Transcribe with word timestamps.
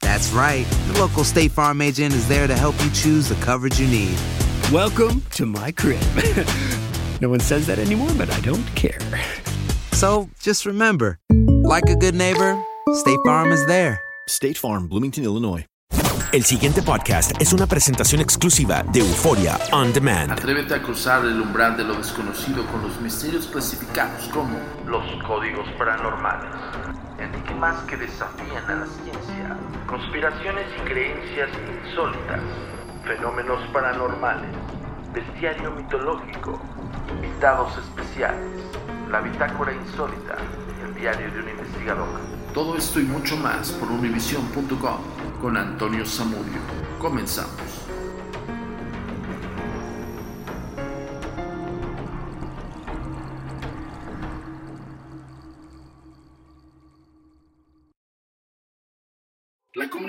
That's 0.00 0.32
right. 0.32 0.66
The 0.88 0.98
local 0.98 1.24
State 1.24 1.52
Farm 1.52 1.80
agent 1.80 2.14
is 2.14 2.28
there 2.28 2.46
to 2.46 2.54
help 2.54 2.74
you 2.82 2.90
choose 2.90 3.28
the 3.28 3.34
coverage 3.36 3.78
you 3.80 3.88
need. 3.88 4.16
Welcome 4.72 5.22
to 5.32 5.46
my 5.46 5.72
crib. 5.72 6.00
no 7.20 7.28
one 7.28 7.40
says 7.40 7.66
that 7.66 7.78
anymore, 7.78 8.10
but 8.16 8.30
I 8.30 8.40
don't 8.40 8.66
care. 8.74 8.98
So 9.92 10.28
just 10.40 10.66
remember, 10.66 11.18
like 11.64 11.88
a 11.88 11.96
good 11.96 12.14
neighbor, 12.14 12.62
State 12.94 13.18
Farm 13.24 13.52
is 13.52 13.64
there. 13.66 14.00
State 14.28 14.58
Farm, 14.58 14.88
Bloomington, 14.88 15.24
Illinois. 15.24 15.66
El 16.32 16.44
siguiente 16.44 16.82
podcast 16.82 17.32
es 17.40 17.52
una 17.52 17.66
presentación 17.66 18.20
exclusiva 18.20 18.82
de 18.92 19.00
Euforia 19.00 19.58
On 19.72 19.92
Demand. 19.92 20.32
Atrévete 20.32 20.74
a 20.74 20.82
cruzar 20.82 21.24
el 21.24 21.40
umbral 21.40 21.76
de 21.76 21.84
lo 21.84 21.94
desconocido 21.94 22.66
con 22.66 22.82
los 22.82 23.00
misterios 23.00 23.46
clasificados 23.46 24.28
como 24.28 24.58
los 24.86 25.04
códigos 25.24 25.66
paranormales, 25.78 26.50
enigmas 27.18 27.80
que 27.84 27.96
desafían 27.96 28.64
a 28.68 28.74
la 28.76 28.86
ciencia, 28.86 29.56
conspiraciones 29.86 30.66
y 30.76 30.80
creencias 30.88 31.50
insólitas, 31.84 32.40
fenómenos 33.04 33.60
paranormales, 33.72 34.50
bestiario 35.12 35.70
mitológico, 35.72 36.60
invitados 37.10 37.76
especiales, 37.78 38.62
la 39.10 39.20
bitácora 39.20 39.72
insólita, 39.72 40.36
el 40.84 40.94
diario 40.94 41.30
de 41.32 41.40
un 41.40 41.48
investigador. 41.48 42.08
Todo 42.52 42.76
esto 42.76 43.00
y 43.00 43.04
mucho 43.04 43.36
más 43.36 43.72
por 43.72 43.90
univision.com 43.90 44.98
con 45.40 45.56
Antonio 45.56 46.04
Zamudio. 46.06 46.60
Comenzamos. 46.98 47.75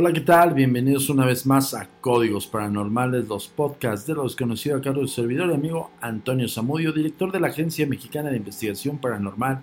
Hola, 0.00 0.12
¿qué 0.12 0.20
tal? 0.20 0.54
Bienvenidos 0.54 1.10
una 1.10 1.26
vez 1.26 1.44
más 1.44 1.74
a 1.74 1.88
Códigos 2.00 2.46
Paranormales, 2.46 3.26
los 3.26 3.48
podcasts 3.48 4.06
de 4.06 4.14
lo 4.14 4.22
desconocido 4.22 4.76
a 4.76 4.80
cargo 4.80 5.00
del 5.00 5.08
servidor 5.08 5.50
y 5.50 5.54
amigo 5.54 5.90
Antonio 6.00 6.48
Zamudio, 6.48 6.92
director 6.92 7.32
de 7.32 7.40
la 7.40 7.48
Agencia 7.48 7.84
Mexicana 7.84 8.30
de 8.30 8.36
Investigación 8.36 8.98
Paranormal, 8.98 9.60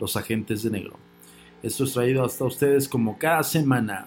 Los 0.00 0.16
Agentes 0.16 0.62
de 0.62 0.70
Negro. 0.70 0.96
Esto 1.62 1.84
es 1.84 1.92
traído 1.92 2.24
hasta 2.24 2.46
ustedes 2.46 2.88
como 2.88 3.18
cada 3.18 3.42
semana, 3.42 4.06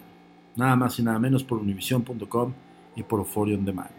nada 0.55 0.75
más 0.75 0.97
y 0.97 1.03
nada 1.03 1.19
menos 1.19 1.43
por 1.43 1.59
univision.com 1.59 2.53
y 2.95 3.03
por 3.03 3.19
Euphoria 3.19 3.55
On 3.55 3.63
Demand. 3.63 3.91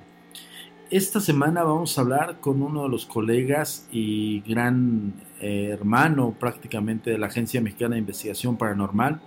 Esta 0.90 1.20
semana 1.20 1.62
vamos 1.62 1.96
a 1.96 2.00
hablar 2.00 2.40
con 2.40 2.62
uno 2.62 2.82
de 2.82 2.88
los 2.88 3.06
colegas 3.06 3.86
y 3.92 4.40
gran 4.40 5.14
eh, 5.40 5.68
hermano 5.70 6.34
prácticamente 6.36 7.10
de 7.10 7.18
la 7.18 7.28
Agencia 7.28 7.60
Mexicana 7.60 7.94
de 7.94 8.00
Investigación 8.00 8.56
Paranormal, 8.56 9.20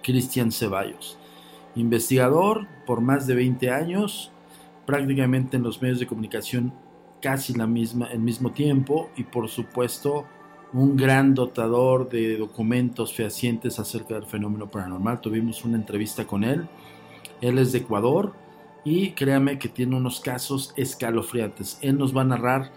Cristian 0.00 0.52
Ceballos. 0.52 1.19
Investigador 1.74 2.66
por 2.86 3.00
más 3.00 3.26
de 3.26 3.34
20 3.34 3.70
años, 3.70 4.32
prácticamente 4.86 5.56
en 5.56 5.62
los 5.62 5.80
medios 5.80 6.00
de 6.00 6.06
comunicación 6.06 6.72
casi 7.20 7.54
la 7.54 7.66
misma, 7.66 8.06
el 8.06 8.20
mismo 8.20 8.50
tiempo 8.52 9.10
y 9.16 9.24
por 9.24 9.48
supuesto 9.48 10.26
un 10.72 10.96
gran 10.96 11.34
dotador 11.34 12.08
de 12.08 12.36
documentos 12.36 13.12
fehacientes 13.12 13.78
acerca 13.78 14.14
del 14.14 14.26
fenómeno 14.26 14.70
paranormal. 14.70 15.20
Tuvimos 15.20 15.64
una 15.64 15.76
entrevista 15.76 16.26
con 16.26 16.44
él. 16.44 16.68
Él 17.40 17.58
es 17.58 17.72
de 17.72 17.78
Ecuador 17.78 18.34
y 18.84 19.10
créame 19.12 19.58
que 19.58 19.68
tiene 19.68 19.96
unos 19.96 20.20
casos 20.20 20.72
escalofriantes. 20.76 21.78
Él 21.82 21.98
nos 21.98 22.16
va 22.16 22.22
a 22.22 22.26
narrar 22.26 22.70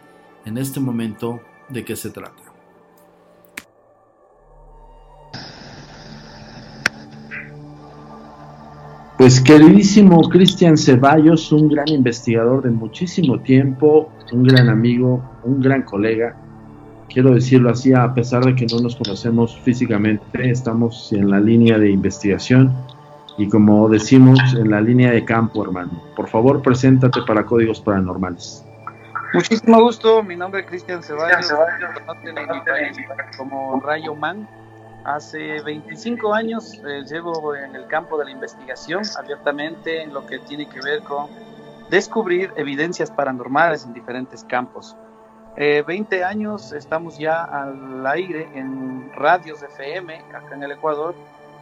en 0.45 0.57
este 0.57 0.79
momento 0.79 1.39
de 1.69 1.85
qué 1.85 1.95
se 1.95 2.09
trata. 2.09 2.52
Pues 9.17 9.39
queridísimo 9.39 10.21
Cristian 10.29 10.77
Ceballos, 10.77 11.51
un 11.51 11.69
gran 11.69 11.87
investigador 11.89 12.63
de 12.63 12.71
muchísimo 12.71 13.39
tiempo, 13.39 14.11
un 14.31 14.43
gran 14.43 14.69
amigo, 14.69 15.23
un 15.43 15.61
gran 15.61 15.83
colega, 15.83 16.35
quiero 17.09 17.31
decirlo 17.31 17.69
así, 17.69 17.93
a 17.93 18.13
pesar 18.13 18.43
de 18.43 18.55
que 18.55 18.65
no 18.65 18.79
nos 18.79 18.95
conocemos 18.95 19.57
físicamente, 19.61 20.49
estamos 20.49 21.13
en 21.13 21.29
la 21.29 21.39
línea 21.39 21.77
de 21.77 21.91
investigación 21.91 22.73
y 23.37 23.47
como 23.47 23.87
decimos, 23.87 24.39
en 24.55 24.71
la 24.71 24.81
línea 24.81 25.11
de 25.11 25.23
campo, 25.23 25.63
hermano. 25.63 25.91
Por 26.15 26.27
favor, 26.27 26.61
preséntate 26.61 27.21
para 27.25 27.45
Códigos 27.45 27.79
Paranormales. 27.81 28.65
Muchísimo 29.33 29.81
gusto, 29.81 30.21
mi 30.21 30.35
nombre 30.35 30.61
es 30.61 30.67
Cristian 30.67 31.01
Ceballos, 31.01 31.51
país 32.65 32.97
como 33.37 33.79
Rayo 33.79 34.13
Man. 34.15 34.47
Hace 35.03 35.61
25 35.61 36.33
años 36.33 36.79
eh, 36.85 37.03
llevo 37.05 37.53
en 37.55 37.75
el 37.75 37.87
campo 37.87 38.17
de 38.17 38.23
la 38.23 38.31
investigación 38.31 39.03
abiertamente 39.17 40.01
en 40.01 40.13
lo 40.13 40.25
que 40.25 40.39
tiene 40.39 40.69
que 40.69 40.79
ver 40.79 41.03
con 41.03 41.27
descubrir 41.89 42.53
evidencias 42.55 43.11
paranormales 43.11 43.83
en 43.83 43.93
diferentes 43.93 44.45
campos. 44.45 44.95
Eh, 45.57 45.83
20 45.85 46.23
años 46.23 46.71
estamos 46.71 47.17
ya 47.17 47.43
al 47.43 48.07
aire 48.07 48.47
en 48.53 49.11
radios 49.13 49.61
FM 49.61 50.19
acá 50.33 50.55
en 50.55 50.63
el 50.63 50.71
Ecuador 50.71 51.15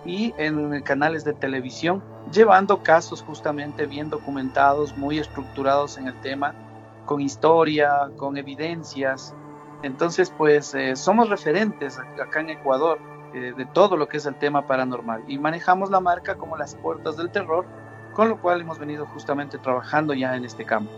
y 0.05 0.35
en 0.37 0.79
canales 0.83 1.23
de 1.23 1.33
televisión, 1.33 2.03
llevando 2.31 2.83
casos 2.83 3.23
justamente 3.23 3.87
bien 3.87 4.11
documentados, 4.11 4.95
muy 4.97 5.17
estructurados 5.17 5.97
en 5.97 6.07
el 6.07 6.19
tema, 6.21 6.53
con 7.05 7.21
historia, 7.21 8.11
con 8.17 8.37
evidencias. 8.37 9.33
Entonces, 9.81 10.29
pues 10.29 10.75
eh, 10.75 10.95
somos 10.95 11.27
referentes 11.29 11.97
acá 11.97 12.39
en 12.39 12.51
Ecuador 12.51 12.99
eh, 13.33 13.54
de 13.56 13.66
todo 13.66 13.98
lo 13.98 14.07
que 14.07 14.18
es 14.18 14.25
el 14.25 14.36
tema 14.36 14.68
paranormal 14.68 15.24
y 15.28 15.38
manejamos 15.38 15.89
la 15.89 16.00
marca 16.00 16.36
como 16.36 16.57
las 16.57 16.75
puertas 16.75 17.18
del 17.18 17.30
terror, 17.30 17.66
con 18.13 18.30
lo 18.30 18.38
cual 18.38 18.62
hemos 18.62 18.78
venido 18.78 19.06
justamente 19.06 19.57
trabajando 19.57 20.13
ya 20.13 20.36
en 20.36 20.45
este 20.45 20.66
campo. 20.66 20.92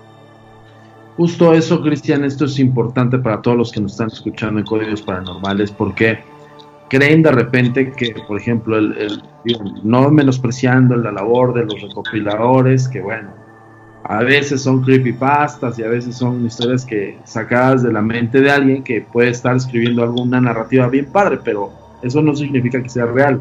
Justo 1.16 1.54
eso, 1.54 1.82
Cristian, 1.82 2.24
esto 2.24 2.46
es 2.46 2.58
importante 2.58 3.20
para 3.20 3.42
todos 3.42 3.56
los 3.56 3.72
que 3.72 3.80
nos 3.80 3.92
están 3.92 4.08
escuchando 4.08 4.60
en 4.60 4.66
Códigos 4.66 5.04
Paranormales, 5.04 5.72
porque 5.72 6.24
creen 6.90 7.22
de 7.22 7.32
repente 7.32 7.92
que, 7.92 8.16
por 8.28 8.40
ejemplo, 8.40 8.78
el, 8.78 9.22
no 9.84 10.10
menospreciando 10.10 10.96
la 10.96 11.12
labor 11.12 11.54
de 11.54 11.66
los 11.66 11.82
recopiladores, 11.82 12.88
que 12.88 13.00
bueno, 13.00 13.30
a 14.06 14.24
veces 14.24 14.64
son 14.64 14.82
creepypastas 14.82 15.78
y 15.78 15.84
a 15.84 15.88
veces 15.88 16.18
son 16.18 16.46
historias 16.46 16.84
que 16.84 17.20
sacadas 17.26 17.84
de 17.84 17.94
la 17.94 18.02
mente 18.02 18.42
de 18.42 18.52
alguien 18.52 18.84
que 18.84 19.02
puede 19.02 19.30
estar 19.30 19.56
escribiendo 19.56 20.02
alguna 20.02 20.42
narrativa 20.42 20.88
bien 20.88 21.06
padre, 21.12 21.40
pero 21.44 21.83
eso 22.04 22.22
no 22.22 22.36
significa 22.36 22.82
que 22.82 22.90
sea 22.90 23.06
real. 23.06 23.40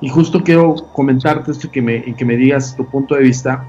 Y 0.00 0.08
justo 0.08 0.42
quiero 0.42 0.74
comentarte 0.92 1.50
esto 1.50 1.70
que 1.70 1.82
me, 1.82 1.96
y 2.06 2.14
que 2.14 2.24
me 2.24 2.36
digas 2.36 2.76
tu 2.76 2.84
punto 2.86 3.14
de 3.14 3.22
vista 3.22 3.64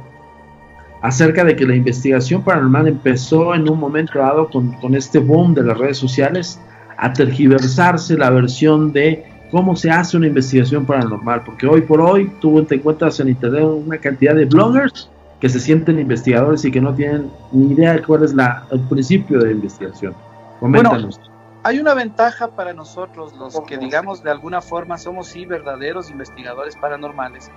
acerca 1.02 1.44
de 1.44 1.56
que 1.56 1.66
la 1.66 1.75
investigación 1.75 2.44
paranormal 2.44 2.88
empezó 2.88 3.56
en 3.56 3.68
un 3.69 3.80
momento 3.80 4.19
dado 4.19 4.48
con, 4.50 4.72
con 4.74 4.96
este 4.96 5.19
boom 5.19 5.54
de 5.54 5.63
las 5.63 5.78
redes 5.78 5.98
sociales 5.98 6.60
a 6.98 7.12
tergiversarse 7.12 8.16
la 8.18 8.30
versión 8.30 8.94
de 8.94 9.25
cómo 9.50 9.75
se 9.75 9.90
hace 9.90 10.16
una 10.16 10.28
investigación 10.28 10.86
paranormal, 10.86 11.44
porque 11.44 11.68
hoy 11.68 11.81
por 11.81 12.00
hoy 12.00 12.31
tú 12.40 12.64
te 12.64 12.75
encuentras 12.75 13.19
en 13.19 13.30
internet 13.30 13.64
una 13.64 13.98
cantidad 13.98 14.36
de 14.36 14.46
bloggers 14.46 15.10
que 15.42 15.50
se 15.50 15.60
sienten 15.60 16.00
investigadores 16.00 16.64
y 16.64 16.72
que 16.72 16.80
no 16.80 16.94
tienen 16.94 17.30
ni 17.52 17.74
idea 17.74 17.94
de 17.94 18.04
cuál 18.04 18.24
es 18.24 18.34
la, 18.34 18.66
el 18.72 18.80
principio 18.81 19.40
de 19.40 19.52
investigación. 19.52 20.14
Coméntanos. 20.60 21.18
Bueno, 21.18 21.31
hay 21.63 21.80
una 21.80 21.94
ventaja 21.94 22.48
para 22.50 22.74
nosotros, 22.74 23.34
los 23.34 23.60
que 23.62 23.78
digamos 23.78 24.24
de 24.24 24.31
alguna 24.31 24.62
forma 24.62 24.98
somos 24.98 25.28
sí 25.28 25.46
verdaderos 25.46 26.10
investigadores 26.10 26.75
paranormales, 26.75 27.52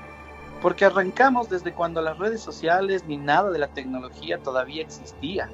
porque 0.61 0.85
arrancamos 0.85 1.49
desde 1.49 1.73
cuando 1.73 2.03
las 2.03 2.19
redes 2.19 2.41
sociales 2.43 3.05
ni 3.07 3.17
nada 3.17 3.51
de 3.51 3.59
la 3.59 3.69
tecnología 3.69 4.39
todavía 4.39 4.83
existía. 4.83 5.49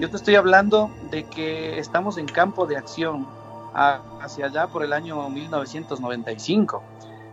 Yo 0.00 0.08
te 0.08 0.16
estoy 0.16 0.36
hablando 0.36 0.90
de 1.10 1.24
que 1.24 1.78
estamos 1.78 2.16
en 2.16 2.26
campo 2.26 2.66
de 2.66 2.76
acción 2.76 3.26
hacia 3.74 4.46
allá 4.46 4.68
por 4.68 4.84
el 4.84 4.92
año 4.92 5.28
1995. 5.28 6.82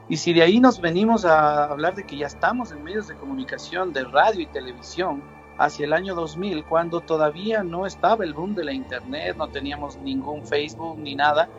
Y 0.10 0.18
si 0.18 0.34
de 0.34 0.42
ahí 0.42 0.60
nos 0.60 0.82
venimos 0.82 1.24
a 1.24 1.66
hablar 1.66 1.96
de 1.96 2.06
que 2.06 2.18
ya 2.18 2.28
estamos 2.28 2.72
en 2.72 2.84
medios 2.84 3.08
de 3.08 3.16
comunicación 3.16 3.94
de 3.94 4.04
radio 4.04 4.42
y 4.42 4.48
televisión 4.48 5.22
hacia 5.60 5.86
el 5.86 5.94
año 5.94 6.16
2000, 6.16 6.64
cuando 6.64 7.02
todavía 7.02 7.64
no 7.64 7.86
estaba 7.86 8.24
el 8.24 8.34
boom 8.34 8.56
de 8.56 8.64
la 8.64 8.72
internet, 8.72 9.36
no 9.38 9.50
teníamos 9.50 9.98
ningún 9.98 10.46
Facebook 10.46 10.98
ni 10.98 11.16
nada, 11.16 11.50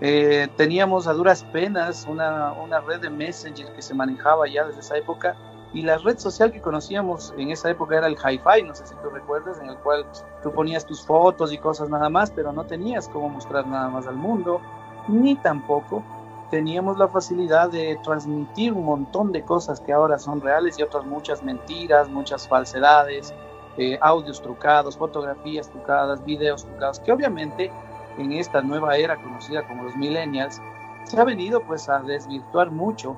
eh, 0.00 0.48
teníamos 0.56 1.06
a 1.06 1.12
duras 1.12 1.44
penas 1.44 2.06
una, 2.08 2.52
una, 2.52 2.80
red 2.80 3.00
de 3.00 3.08
Messenger 3.08 3.72
que 3.72 3.80
se 3.80 3.94
manejaba 3.94 4.46
ya 4.48 4.66
desde 4.66 4.80
esa 4.80 4.98
época 4.98 5.36
y 5.72 5.82
la 5.82 5.96
red 5.98 6.18
social 6.18 6.52
que 6.52 6.60
conocíamos 6.60 7.32
en 7.38 7.50
esa 7.50 7.70
época 7.70 7.96
era 7.96 8.08
el 8.08 8.16
hi-fi, 8.16 8.62
no 8.64 8.74
sé 8.74 8.84
si 8.84 8.94
tú 8.96 9.10
recuerdas, 9.10 9.60
en 9.60 9.70
el 9.70 9.76
cual 9.78 10.04
tú 10.42 10.52
ponías 10.52 10.84
tus 10.84 11.06
fotos 11.06 11.52
y 11.52 11.58
cosas 11.58 11.88
nada 11.88 12.10
más, 12.10 12.32
pero 12.32 12.52
no 12.52 12.64
tenías 12.64 13.08
cómo 13.08 13.28
mostrar 13.28 13.66
nada 13.66 13.88
más 13.88 14.08
al 14.08 14.16
mundo, 14.16 14.60
ni 15.06 15.36
tampoco 15.36 16.02
teníamos 16.50 16.98
la 16.98 17.08
facilidad 17.08 17.70
de 17.70 17.98
transmitir 18.02 18.72
un 18.72 18.84
montón 18.84 19.32
de 19.32 19.42
cosas 19.42 19.80
que 19.80 19.92
ahora 19.92 20.18
son 20.18 20.40
reales 20.40 20.78
y 20.78 20.82
otras 20.82 21.04
muchas 21.04 21.42
mentiras, 21.42 22.08
muchas 22.08 22.46
falsedades, 22.46 23.34
eh, 23.76 23.98
audios 24.00 24.40
trucados, 24.40 24.96
fotografías 24.96 25.68
trucadas, 25.68 26.24
videos 26.24 26.64
trucados, 26.64 27.00
que 27.00 27.12
obviamente 27.12 27.70
en 28.18 28.32
esta 28.32 28.62
nueva 28.62 28.96
era 28.96 29.16
conocida 29.16 29.66
como 29.66 29.84
los 29.84 29.96
millennials, 29.96 30.60
se 31.04 31.20
ha 31.20 31.24
venido 31.24 31.62
pues 31.62 31.88
a 31.88 32.00
desvirtuar 32.00 32.70
mucho 32.70 33.16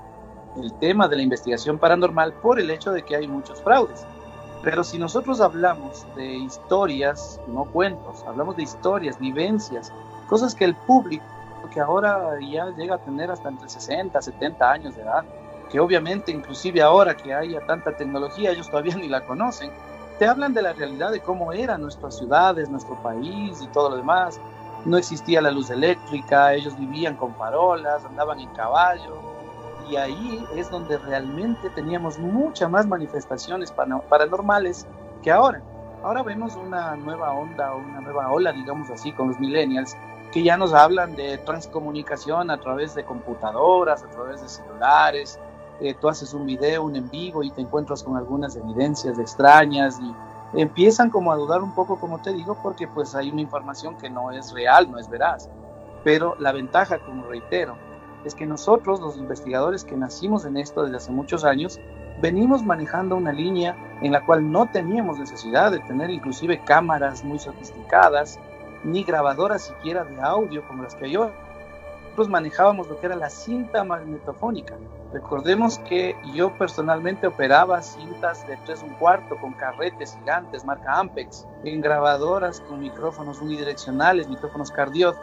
el 0.57 0.73
tema 0.75 1.09
de 1.09 1.17
la 1.17 1.23
investigación 1.23 1.79
paranormal 1.79 2.33
por 2.35 2.59
el 2.59 2.71
hecho 2.71 2.93
de 2.93 3.03
que 3.05 3.17
hay 3.17 3.29
muchos 3.29 3.63
fraudes. 3.63 4.05
Pero 4.63 4.83
si 4.83 4.99
nosotros 4.99 5.41
hablamos 5.41 6.05
de 6.17 6.35
historias, 6.35 7.41
no 7.47 7.65
cuentos, 7.67 8.25
hablamos 8.27 8.57
de 8.57 8.65
historias, 8.65 9.19
vivencias, 9.19 9.93
cosas 10.29 10.55
que 10.55 10.65
el 10.65 10.75
público, 10.75 11.25
que 11.71 11.81
ahora 11.81 12.39
ya 12.41 12.67
llega 12.71 12.97
a 12.97 12.99
tener 12.99 13.31
hasta 13.31 13.49
entre 13.49 13.69
60, 13.69 14.21
70 14.21 14.71
años 14.71 14.97
de 14.97 15.03
edad, 15.03 15.25
que 15.71 15.81
obviamente 15.81 16.33
inclusive 16.33 16.81
ahora 16.81 17.17
que 17.17 17.35
haya 17.35 17.61
tanta 17.67 17.97
tecnología, 17.97 18.51
ellos 18.51 18.71
todavía 18.71 18.97
ni 18.97 19.09
la 19.09 19.25
conocen, 19.25 19.71
te 20.19 20.27
hablan 20.27 20.55
de 20.55 20.63
la 20.63 20.73
realidad 20.73 21.13
de 21.13 21.21
cómo 21.21 21.53
eran 21.53 21.83
nuestras 21.83 22.17
ciudades, 22.17 22.69
nuestro 22.71 22.97
país 23.03 23.61
y 23.63 23.67
todo 23.69 23.91
lo 23.91 23.97
demás, 23.97 24.41
no 24.85 24.97
existía 24.97 25.41
la 25.41 25.51
luz 25.51 25.71
eléctrica, 25.71 26.55
ellos 26.55 26.79
vivían 26.79 27.17
con 27.17 27.35
farolas, 27.35 28.05
andaban 28.05 28.41
en 28.41 28.49
caballo, 28.51 29.17
y 29.89 29.97
ahí 29.97 30.45
es 30.55 30.71
donde 30.71 30.99
realmente 30.99 31.71
teníamos 31.71 32.19
muchas 32.19 32.71
más 32.71 32.87
manifestaciones 32.87 33.73
paranormales 33.73 34.87
que 35.23 35.31
ahora. 35.31 35.63
Ahora 36.03 36.23
vemos 36.23 36.55
una 36.57 36.95
nueva 36.97 37.33
onda, 37.33 37.75
una 37.75 38.01
nueva 38.01 38.31
ola, 38.31 38.53
digamos 38.53 38.91
así, 38.91 39.13
con 39.13 39.29
los 39.29 39.41
millennials, 39.41 39.97
que 40.33 40.43
ya 40.43 40.57
nos 40.57 40.75
hablan 40.75 41.17
de 41.17 41.39
transcomunicación 41.39 42.51
a 42.51 42.61
través 42.61 42.95
de 42.95 43.05
computadoras, 43.05 44.03
a 44.03 44.09
través 44.09 44.43
de 44.43 44.49
celulares. 44.49 45.39
Eh, 45.81 45.95
tú 45.95 46.09
haces 46.09 46.35
un 46.35 46.45
video, 46.45 46.83
un 46.83 46.97
en 46.97 47.09
vivo 47.09 47.43
y 47.43 47.51
te 47.51 47.61
encuentras 47.61 48.03
con 48.03 48.17
algunas 48.17 48.57
evidencias 48.57 49.19
extrañas 49.19 49.99
y 50.01 50.61
empiezan 50.61 51.11
como 51.11 51.33
a 51.33 51.37
dudar 51.37 51.63
un 51.63 51.75
poco, 51.75 51.99
como 51.99 52.21
te 52.21 52.33
digo, 52.33 52.59
porque 52.63 52.89
pues 52.89 53.15
hay 53.15 53.31
una 53.31 53.41
información 53.41 53.97
que 53.97 54.11
no 54.11 54.31
es 54.33 54.53
real, 54.53 54.91
no 54.91 54.99
es 54.99 55.09
veraz. 55.09 55.49
Pero 56.05 56.37
la 56.39 56.53
ventaja, 56.53 56.99
como 56.99 57.27
reitero, 57.27 57.77
es 58.25 58.35
que 58.35 58.47
nosotros, 58.47 59.01
los 59.01 59.17
investigadores 59.17 59.85
que 59.85 59.97
nacimos 59.97 60.45
en 60.45 60.57
esto 60.57 60.83
desde 60.83 60.97
hace 60.97 61.13
muchos 61.13 61.45
años, 61.45 61.81
venimos 62.21 62.65
manejando 62.65 63.17
una 63.17 63.33
línea 63.33 63.77
en 64.03 64.13
la 64.13 64.25
cual 64.25 64.51
no 64.51 64.69
teníamos 64.71 65.19
necesidad 65.19 65.71
de 65.71 65.81
tener 65.81 66.11
inclusive 66.11 66.63
cámaras 66.65 67.25
muy 67.25 67.39
sofisticadas, 67.39 68.39
ni 68.85 69.05
grabadoras 69.05 69.63
siquiera 69.67 70.05
de 70.05 70.21
audio 70.21 70.67
como 70.67 70.83
las 70.83 70.95
que 70.95 71.07
hay 71.07 71.17
hoy. 71.17 71.31
Nosotros 72.03 72.29
manejábamos 72.29 72.89
lo 72.89 72.99
que 72.99 73.07
era 73.07 73.17
la 73.17 73.31
cinta 73.31 73.85
magnetofónica, 73.85 74.75
Recordemos 75.13 75.79
que 75.89 76.15
yo 76.35 76.53
personalmente 76.59 77.27
operaba 77.27 77.81
cintas 77.81 78.47
de 78.47 78.59
3 78.67 78.83
un 78.83 78.95
cuarto 78.97 79.37
con 79.41 79.55
carretes 79.55 80.15
gigantes 80.19 80.67
marca 80.67 80.99
Ampex, 80.99 81.47
en 81.65 81.81
grabadoras 81.81 82.61
con 82.61 82.81
micrófonos 82.81 83.41
unidireccionales, 83.41 84.29
micrófonos 84.29 84.71
Cardiot, 84.71 85.17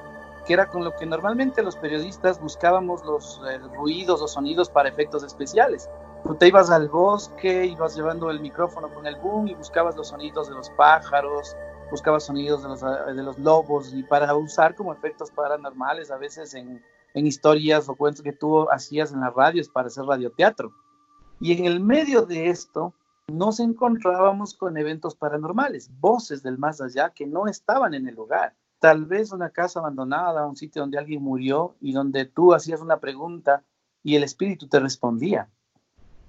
que 0.47 0.53
era 0.53 0.65
con 0.65 0.83
lo 0.83 0.95
que 0.95 1.05
normalmente 1.05 1.61
los 1.61 1.75
periodistas 1.75 2.41
buscábamos 2.41 3.05
los 3.05 3.39
eh, 3.47 3.59
ruidos 3.75 4.23
o 4.23 4.27
sonidos 4.27 4.69
para 4.69 4.89
efectos 4.89 5.23
especiales. 5.23 5.87
Tú 6.23 6.33
te 6.33 6.47
ibas 6.47 6.71
al 6.71 6.89
bosque, 6.89 7.65
ibas 7.65 7.95
llevando 7.95 8.31
el 8.31 8.39
micrófono 8.39 8.91
con 8.91 9.05
el 9.05 9.15
boom 9.17 9.47
y 9.47 9.53
buscabas 9.53 9.95
los 9.95 10.07
sonidos 10.07 10.49
de 10.49 10.55
los 10.55 10.71
pájaros, 10.71 11.55
buscabas 11.91 12.25
sonidos 12.25 12.63
de 12.63 12.69
los, 12.69 12.81
de 12.81 13.23
los 13.23 13.39
lobos 13.39 13.93
y 13.93 14.03
para 14.03 14.35
usar 14.35 14.75
como 14.75 14.93
efectos 14.93 15.31
paranormales 15.31 16.11
a 16.11 16.17
veces 16.17 16.53
en 16.53 16.81
en 17.15 17.25
historias 17.25 17.89
o 17.89 17.95
cuentos 17.95 18.21
que 18.21 18.33
tú 18.33 18.69
hacías 18.69 19.11
en 19.11 19.21
las 19.21 19.33
radios 19.33 19.69
para 19.69 19.87
hacer 19.87 20.03
radioteatro. 20.03 20.73
Y 21.39 21.53
en 21.53 21.65
el 21.65 21.79
medio 21.79 22.25
de 22.25 22.49
esto 22.49 22.93
nos 23.27 23.59
encontrábamos 23.59 24.53
con 24.53 24.77
eventos 24.77 25.15
paranormales, 25.15 25.89
voces 25.99 26.43
del 26.43 26.57
más 26.57 26.81
allá 26.81 27.09
que 27.09 27.25
no 27.25 27.47
estaban 27.47 27.93
en 27.93 28.07
el 28.07 28.15
lugar. 28.15 28.53
Tal 28.79 29.05
vez 29.05 29.31
una 29.31 29.49
casa 29.49 29.79
abandonada, 29.79 30.45
un 30.45 30.57
sitio 30.57 30.81
donde 30.81 30.99
alguien 30.99 31.23
murió 31.23 31.75
y 31.79 31.93
donde 31.93 32.25
tú 32.25 32.53
hacías 32.53 32.81
una 32.81 32.99
pregunta 32.99 33.63
y 34.03 34.17
el 34.17 34.23
espíritu 34.23 34.67
te 34.67 34.79
respondía. 34.81 35.49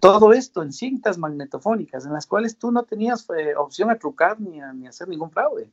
Todo 0.00 0.33
esto 0.33 0.62
en 0.62 0.73
cintas 0.73 1.19
magnetofónicas 1.19 2.05
en 2.05 2.12
las 2.12 2.26
cuales 2.26 2.59
tú 2.59 2.71
no 2.71 2.83
tenías 2.83 3.26
eh, 3.31 3.55
opción 3.57 3.91
a 3.91 3.99
trucar 3.99 4.41
ni 4.41 4.61
a, 4.61 4.73
ni 4.73 4.87
hacer 4.87 5.09
ningún 5.09 5.31
fraude. 5.31 5.71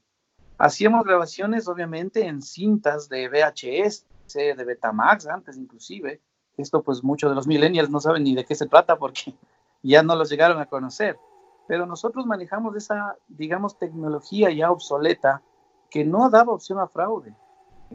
Hacíamos 0.58 1.03
grabaciones 1.03 1.68
obviamente 1.68 2.25
en 2.25 2.42
cintas 2.42 3.10
de 3.10 3.27
VHS, 3.27 4.06
de 4.34 4.63
Betamax 4.63 5.27
antes 5.27 5.58
inclusive. 5.58 6.22
Esto 6.58 6.82
pues 6.84 7.03
muchos 7.03 7.30
de 7.30 7.36
los 7.36 7.48
millennials 7.48 7.89
no 7.89 8.00
saben 8.00 8.24
ni 8.24 8.36
de 8.36 8.46
qué 8.46 8.56
se 8.56 8.68
trata 8.68 8.98
porque 8.98 9.36
ya 9.84 10.03
no 10.03 10.15
los 10.15 10.30
llegaron 10.30 10.60
a 10.60 10.68
conocer. 10.68 11.18
Pero 11.68 11.86
nosotros 11.86 12.25
manejamos 12.25 12.75
esa, 12.75 13.18
digamos, 13.27 13.77
tecnología 13.77 14.51
ya 14.51 14.72
obsoleta 14.72 15.42
que 15.89 16.03
no 16.03 16.30
daba 16.30 16.53
opción 16.53 16.80
a 16.80 16.88
fraude, 16.88 17.36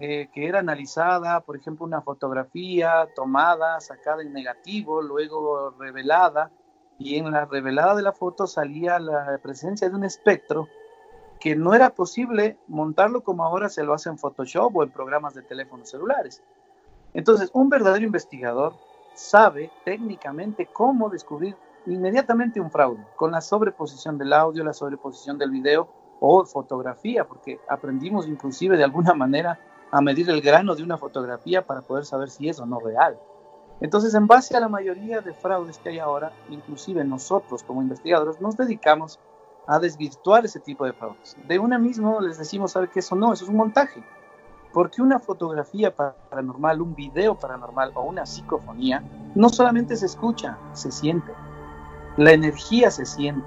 eh, 0.01 0.29
que 0.33 0.47
era 0.47 0.61
analizada, 0.61 1.41
por 1.41 1.57
ejemplo, 1.57 1.85
una 1.85 2.03
fotografía 2.03 3.09
tomada, 3.17 3.81
sacada 3.81 4.23
en 4.23 4.33
negativo, 4.33 5.03
luego 5.03 5.71
revelada, 5.79 6.51
y 6.99 7.17
en 7.17 7.31
la 7.31 7.45
revelada 7.47 7.95
de 7.95 8.03
la 8.03 8.13
foto 8.13 8.47
salía 8.47 8.99
la 8.99 9.39
presencia 9.43 9.89
de 9.89 9.95
un 9.95 10.05
espectro 10.05 10.69
que 11.41 11.55
no 11.55 11.75
era 11.75 11.91
posible 11.91 12.59
montarlo 12.67 13.23
como 13.23 13.45
ahora 13.45 13.69
se 13.69 13.85
lo 13.85 13.95
hace 13.95 14.09
en 14.09 14.19
Photoshop 14.19 14.77
o 14.77 14.83
en 14.83 14.91
programas 14.91 15.35
de 15.35 15.43
teléfonos 15.43 15.89
celulares. 15.89 16.43
Entonces, 17.15 17.51
un 17.53 17.69
verdadero 17.69 18.05
investigador 18.05 18.75
sabe 19.15 19.71
técnicamente 19.85 20.67
cómo 20.67 21.09
descubrir 21.09 21.57
inmediatamente 21.87 22.61
un 22.61 22.71
fraude 22.71 23.05
con 23.17 23.33
la 23.33 23.41
sobreposición 23.41 24.19
del 24.19 24.33
audio, 24.33 24.65
la 24.65 24.73
sobreposición 24.73 25.39
del 25.39 25.51
video 25.51 25.89
o 26.21 26.45
fotografía, 26.45 27.25
porque 27.25 27.61
aprendimos 27.69 28.27
inclusive 28.27 28.77
de 28.77 28.85
alguna 28.85 29.15
manera 29.15 29.59
a 29.91 30.01
medir 30.01 30.29
el 30.31 30.41
grano 30.41 30.75
de 30.75 30.83
una 30.83 30.99
fotografía 30.99 31.67
para 31.67 31.83
poder 31.83 32.05
saber 32.05 32.31
si 32.31 32.49
es 32.49 32.59
o 32.61 32.67
no 32.67 32.79
real. 32.81 33.19
Entonces, 33.81 34.15
en 34.15 34.27
base 34.27 34.57
a 34.57 34.61
la 34.61 34.69
mayoría 34.69 35.21
de 35.21 35.33
fraudes 35.33 35.79
que 35.79 35.91
hay 35.91 35.99
ahora, 35.99 36.33
inclusive 36.51 37.05
nosotros 37.05 37.63
como 37.63 37.83
investigadores 37.83 38.41
nos 38.41 38.57
dedicamos 38.57 39.21
a 39.67 39.79
desvirtuar 39.79 40.45
ese 40.45 40.61
tipo 40.61 40.85
de 40.85 40.93
fraudes. 40.93 41.37
De 41.47 41.59
una 41.59 41.79
misma 41.79 42.21
les 42.21 42.39
decimos, 42.39 42.73
¿sabe 42.73 42.89
que 42.89 43.01
Eso 43.01 43.15
no, 43.15 43.33
eso 43.33 43.45
es 43.45 43.51
un 43.51 43.57
montaje. 43.57 44.03
Porque 44.73 45.01
una 45.01 45.19
fotografía 45.19 45.95
paranormal, 45.95 46.81
un 46.81 46.95
video 46.95 47.39
paranormal 47.39 47.93
o 47.95 48.03
una 48.03 48.27
psicofonía 48.27 49.03
no 49.35 49.49
solamente 49.49 49.97
se 49.97 50.07
escucha, 50.07 50.59
se 50.73 50.91
siente. 50.91 51.33
La 52.17 52.33
energía 52.33 52.91
se 52.91 53.07
siente. 53.07 53.47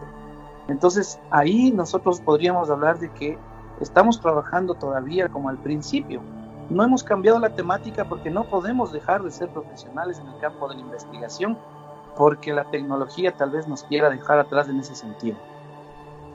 Entonces 0.68 1.20
ahí 1.30 1.72
nosotros 1.72 2.22
podríamos 2.22 2.70
hablar 2.70 3.00
de 3.00 3.12
que 3.12 3.38
estamos 3.82 4.22
trabajando 4.22 4.76
todavía 4.76 5.28
como 5.30 5.50
al 5.50 5.58
principio. 5.58 6.22
No 6.70 6.84
hemos 6.84 7.04
cambiado 7.04 7.40
la 7.40 7.50
temática 7.50 8.06
porque 8.06 8.30
no 8.30 8.46
podemos 8.46 8.94
dejar 8.94 9.24
de 9.24 9.32
ser 9.32 9.50
profesionales 9.50 10.20
en 10.20 10.28
el 10.28 10.40
campo 10.40 10.70
de 10.70 10.76
la 10.76 10.82
investigación 10.82 11.58
porque 12.16 12.54
la 12.54 12.66
tecnología 12.66 13.34
tal 13.34 13.52
vez 13.52 13.68
nos 13.68 13.84
quiera 13.84 14.10
dejar 14.10 14.40
atrás 14.40 14.70
en 14.70 14.80
ese 14.80 14.96
sentido. 14.96 15.38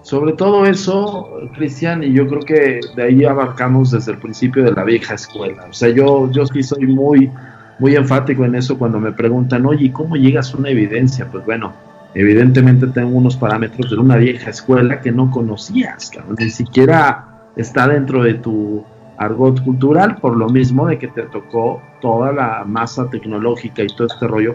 Sobre 0.03 0.35
todo 0.35 0.65
eso, 0.67 1.29
Cristian, 1.55 2.05
y 2.05 2.12
yo 2.12 2.29
creo 2.29 2.41
que 2.43 2.81
de 2.95 3.03
ahí 3.03 3.25
abarcamos 3.25 3.91
desde 3.91 4.12
el 4.12 4.19
principio 4.19 4.62
de 4.62 4.73
la 4.73 4.85
vieja 4.85 5.15
escuela. 5.15 5.67
O 5.69 5.73
sea, 5.73 5.88
yo, 5.88 6.31
yo 6.31 6.47
sí 6.47 6.62
soy 6.62 6.87
muy, 6.87 7.31
muy 7.79 7.97
enfático 7.97 8.45
en 8.45 8.55
eso 8.55 8.79
cuando 8.79 9.00
me 9.00 9.12
preguntan, 9.12 9.67
oye, 9.67 9.93
¿cómo 9.93 10.17
llegas 10.17 10.55
a 10.55 10.59
una 10.59 10.71
evidencia? 10.71 11.29
Pues 11.31 11.45
bueno, 11.45 11.73
evidentemente 12.15 12.87
tengo 12.87 13.17
unos 13.17 13.37
parámetros 13.37 13.91
de 13.91 13.97
una 13.97 14.17
vieja 14.17 14.50
escuela 14.50 15.00
que 15.00 15.11
no 15.11 15.31
conocías, 15.31 16.12
ni 16.38 16.50
siquiera 16.50 17.36
está 17.57 17.89
dentro 17.89 18.23
de 18.23 18.35
tu 18.35 18.85
argot 19.19 19.63
cultural, 19.65 20.17
por 20.17 20.37
lo 20.37 20.49
mismo 20.49 20.87
de 20.87 20.99
que 20.99 21.09
te 21.09 21.23
tocó 21.23 21.81
toda 22.01 22.33
la 22.33 22.65
masa 22.65 23.09
tecnológica 23.09 23.83
y 23.83 23.89
todo 23.89 24.07
este 24.07 24.27
rollo. 24.27 24.55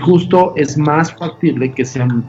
Justo 0.00 0.54
es 0.56 0.76
más 0.76 1.12
factible 1.12 1.72
que 1.72 1.84
sean 1.84 2.24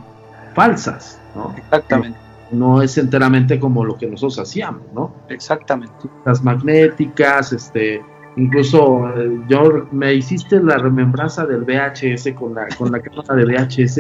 falsas, 0.54 1.22
¿no? 1.36 1.54
Exactamente 1.58 2.30
no 2.52 2.82
es 2.82 2.98
enteramente 2.98 3.60
como 3.60 3.84
lo 3.84 3.98
que 3.98 4.08
nosotros 4.08 4.40
hacíamos, 4.40 4.82
¿no? 4.94 5.14
Exactamente. 5.30 6.10
Las 6.26 6.44
magnéticas, 6.44 7.54
este, 7.54 8.02
incluso 8.38 9.10
eh, 9.16 9.42
yo 9.48 9.88
me 9.92 10.14
hiciste 10.14 10.62
la 10.62 10.78
remembranza 10.78 11.46
del 11.46 11.64
VHS 11.64 12.34
con 12.36 12.56
la 12.56 12.68
con 12.78 12.92
la 12.92 13.00
cámara 13.02 13.36
de 13.36 13.46
VHS 13.46 14.00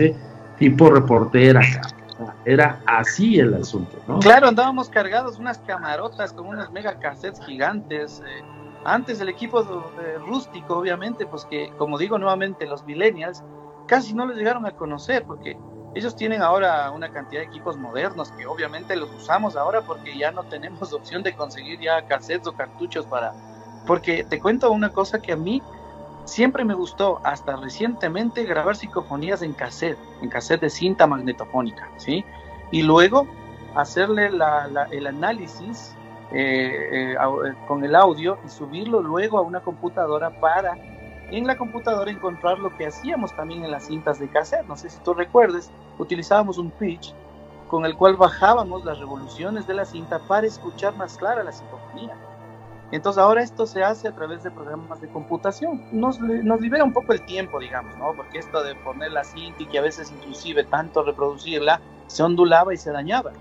tipo 0.57 0.89
reportera, 0.89 1.61
era 2.49 2.81
así 2.87 3.39
el 3.39 3.53
asunto, 3.53 3.97
¿no? 4.07 4.19
Claro, 4.19 4.47
andábamos 4.47 4.89
cargados 4.89 5.37
unas 5.37 5.59
camarotas 5.59 6.33
con 6.33 6.47
unas 6.47 6.71
mega 6.71 6.97
cassettes 6.97 7.45
gigantes. 7.45 8.23
Eh, 8.25 8.43
antes 8.83 9.21
el 9.21 9.29
equipo 9.29 9.61
rústico, 10.25 10.77
obviamente, 10.77 11.27
pues 11.27 11.45
que, 11.45 11.71
como 11.77 11.99
digo 11.99 12.17
nuevamente, 12.17 12.65
los 12.65 12.83
millennials 12.85 13.43
casi 13.85 14.15
no 14.15 14.25
les 14.25 14.37
llegaron 14.37 14.65
a 14.65 14.71
conocer, 14.71 15.23
porque 15.25 15.57
ellos 15.93 16.15
tienen 16.15 16.41
ahora 16.41 16.89
una 16.91 17.11
cantidad 17.11 17.41
de 17.41 17.47
equipos 17.47 17.77
modernos 17.77 18.31
que 18.31 18.47
obviamente 18.47 18.95
los 18.95 19.11
usamos 19.13 19.55
ahora 19.55 19.81
porque 19.81 20.17
ya 20.17 20.31
no 20.31 20.43
tenemos 20.43 20.91
opción 20.93 21.21
de 21.21 21.35
conseguir 21.35 21.79
ya 21.79 22.05
cassettes 22.07 22.47
o 22.47 22.53
cartuchos 22.53 23.05
para... 23.05 23.33
Porque 23.85 24.23
te 24.23 24.39
cuento 24.39 24.71
una 24.71 24.89
cosa 24.89 25.21
que 25.21 25.33
a 25.33 25.35
mí 25.35 25.61
siempre 26.25 26.63
me 26.63 26.73
gustó, 26.73 27.19
hasta 27.23 27.55
recientemente, 27.55 28.43
grabar 28.45 28.75
psicofonías 28.75 29.41
en 29.41 29.53
cassette, 29.53 29.97
en 30.21 30.29
cassette 30.29 30.61
de 30.61 30.69
cinta 30.69 31.07
magnetofónica, 31.07 31.89
¿sí? 31.97 32.23
Y 32.71 32.83
luego 32.83 33.27
hacerle 33.75 34.27
el 34.27 35.07
análisis 35.07 35.95
eh, 36.31 37.13
eh, 37.13 37.15
con 37.67 37.83
el 37.83 37.95
audio 37.95 38.37
y 38.45 38.49
subirlo 38.49 39.01
luego 39.01 39.37
a 39.37 39.41
una 39.41 39.61
computadora 39.61 40.29
para 40.39 40.77
en 41.31 41.45
la 41.45 41.57
computadora 41.57 42.11
encontrar 42.11 42.59
lo 42.59 42.75
que 42.75 42.87
hacíamos 42.87 43.35
también 43.35 43.63
en 43.63 43.71
las 43.71 43.87
cintas 43.87 44.19
de 44.19 44.29
cassette. 44.29 44.65
No 44.67 44.75
sé 44.75 44.89
si 44.89 44.99
tú 44.99 45.13
recuerdes, 45.13 45.71
utilizábamos 45.97 46.57
un 46.57 46.71
pitch 46.71 47.13
con 47.67 47.85
el 47.85 47.95
cual 47.95 48.15
bajábamos 48.15 48.83
las 48.83 48.99
revoluciones 48.99 49.67
de 49.67 49.75
la 49.75 49.85
cinta 49.85 50.19
para 50.27 50.47
escuchar 50.47 50.95
más 50.95 51.17
clara 51.17 51.43
la 51.43 51.51
psicofonía. 51.51 52.15
Entonces 52.91 53.21
ahora 53.21 53.43
esto 53.43 53.67
se 53.67 53.83
hace 53.83 54.07
a 54.07 54.15
través 54.15 54.43
de 54.43 54.49
programas 54.49 54.99
de 54.99 55.07
computación. 55.09 55.81
Nos, 55.91 56.19
nos 56.19 56.59
libera 56.59 56.83
un 56.83 56.93
poco 56.93 57.13
el 57.13 57.21
tiempo, 57.21 57.59
digamos, 57.59 57.95
¿no? 57.97 58.13
Porque 58.13 58.39
esto 58.39 58.63
de 58.63 58.75
poner 58.75 59.11
la 59.11 59.23
cinta 59.23 59.61
y 59.61 59.67
que 59.67 59.77
a 59.77 59.81
veces 59.81 60.11
inclusive 60.11 60.63
tanto 60.63 61.03
reproducirla, 61.03 61.81
se 62.07 62.23
ondulaba 62.23 62.73
y 62.73 62.77
se 62.77 62.91
dañaba. 62.91 63.31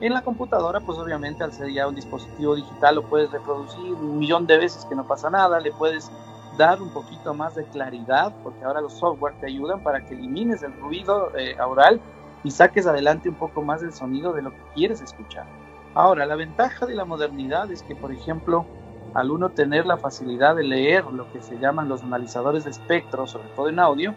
En 0.00 0.12
la 0.12 0.22
computadora, 0.22 0.80
pues 0.80 0.98
obviamente 0.98 1.42
al 1.42 1.52
ser 1.52 1.72
ya 1.72 1.88
un 1.88 1.94
dispositivo 1.94 2.54
digital 2.54 2.96
lo 2.96 3.02
puedes 3.08 3.30
reproducir 3.30 3.92
un 3.92 4.18
millón 4.18 4.46
de 4.46 4.58
veces 4.58 4.84
que 4.84 4.94
no 4.94 5.06
pasa 5.06 5.30
nada, 5.30 5.58
le 5.60 5.72
puedes 5.72 6.10
dar 6.56 6.80
un 6.80 6.90
poquito 6.90 7.34
más 7.34 7.54
de 7.54 7.64
claridad, 7.64 8.32
porque 8.42 8.64
ahora 8.64 8.80
los 8.80 8.92
software 8.94 9.34
te 9.40 9.46
ayudan 9.46 9.82
para 9.82 10.04
que 10.04 10.14
elimines 10.14 10.62
el 10.62 10.72
ruido 10.80 11.32
eh, 11.36 11.56
oral 11.60 12.00
y 12.44 12.50
saques 12.50 12.86
adelante 12.86 13.28
un 13.28 13.34
poco 13.34 13.62
más 13.62 13.82
el 13.82 13.92
sonido 13.92 14.32
de 14.32 14.42
lo 14.42 14.50
que 14.50 14.62
quieres 14.74 15.00
escuchar. 15.00 15.46
Ahora, 15.94 16.26
la 16.26 16.34
ventaja 16.34 16.86
de 16.86 16.94
la 16.94 17.04
modernidad 17.04 17.70
es 17.70 17.82
que, 17.82 17.94
por 17.94 18.12
ejemplo, 18.12 18.66
al 19.12 19.30
uno 19.30 19.50
tener 19.50 19.86
la 19.86 19.96
facilidad 19.96 20.56
de 20.56 20.64
leer 20.64 21.04
lo 21.06 21.30
que 21.32 21.40
se 21.40 21.58
llaman 21.58 21.88
los 21.88 22.02
analizadores 22.02 22.64
de 22.64 22.70
espectro, 22.70 23.26
sobre 23.26 23.48
todo 23.50 23.68
en 23.68 23.78
audio, 23.78 24.14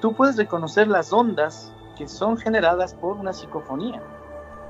tú 0.00 0.14
puedes 0.14 0.36
reconocer 0.36 0.88
las 0.88 1.12
ondas 1.12 1.72
que 1.96 2.06
son 2.06 2.36
generadas 2.36 2.94
por 2.94 3.16
una 3.16 3.32
psicofonía. 3.32 4.02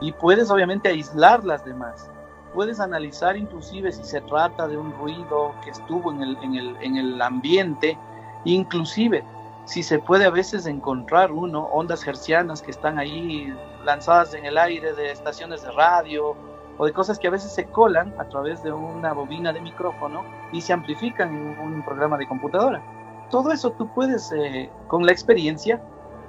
Y 0.00 0.12
puedes 0.12 0.50
obviamente 0.50 0.88
aislar 0.88 1.44
las 1.44 1.64
demás. 1.64 2.10
Puedes 2.54 2.80
analizar 2.80 3.36
inclusive 3.36 3.92
si 3.92 4.04
se 4.04 4.20
trata 4.22 4.68
de 4.68 4.76
un 4.76 4.92
ruido 4.92 5.54
que 5.64 5.70
estuvo 5.70 6.12
en 6.12 6.22
el, 6.22 6.38
en 6.42 6.54
el, 6.54 6.76
en 6.80 6.96
el 6.96 7.20
ambiente, 7.20 7.98
inclusive 8.44 9.24
si 9.66 9.82
se 9.82 9.98
puede 9.98 10.24
a 10.24 10.30
veces 10.30 10.66
encontrar 10.66 11.32
uno, 11.32 11.64
ondas 11.72 12.06
hercianas 12.06 12.62
que 12.62 12.70
están 12.70 12.98
ahí 12.98 13.52
lanzadas 13.84 14.32
en 14.34 14.44
el 14.44 14.56
aire 14.58 14.92
de 14.94 15.10
estaciones 15.10 15.62
de 15.62 15.72
radio 15.72 16.36
o 16.78 16.86
de 16.86 16.92
cosas 16.92 17.18
que 17.18 17.28
a 17.28 17.30
veces 17.30 17.52
se 17.52 17.66
colan 17.66 18.14
a 18.18 18.24
través 18.24 18.62
de 18.62 18.72
una 18.72 19.12
bobina 19.12 19.52
de 19.52 19.60
micrófono 19.60 20.24
y 20.52 20.60
se 20.60 20.72
amplifican 20.72 21.34
en 21.34 21.58
un 21.58 21.82
programa 21.82 22.18
de 22.18 22.26
computadora. 22.26 22.82
Todo 23.30 23.50
eso 23.52 23.70
tú 23.72 23.88
puedes, 23.88 24.30
eh, 24.32 24.70
con 24.86 25.04
la 25.04 25.12
experiencia, 25.12 25.82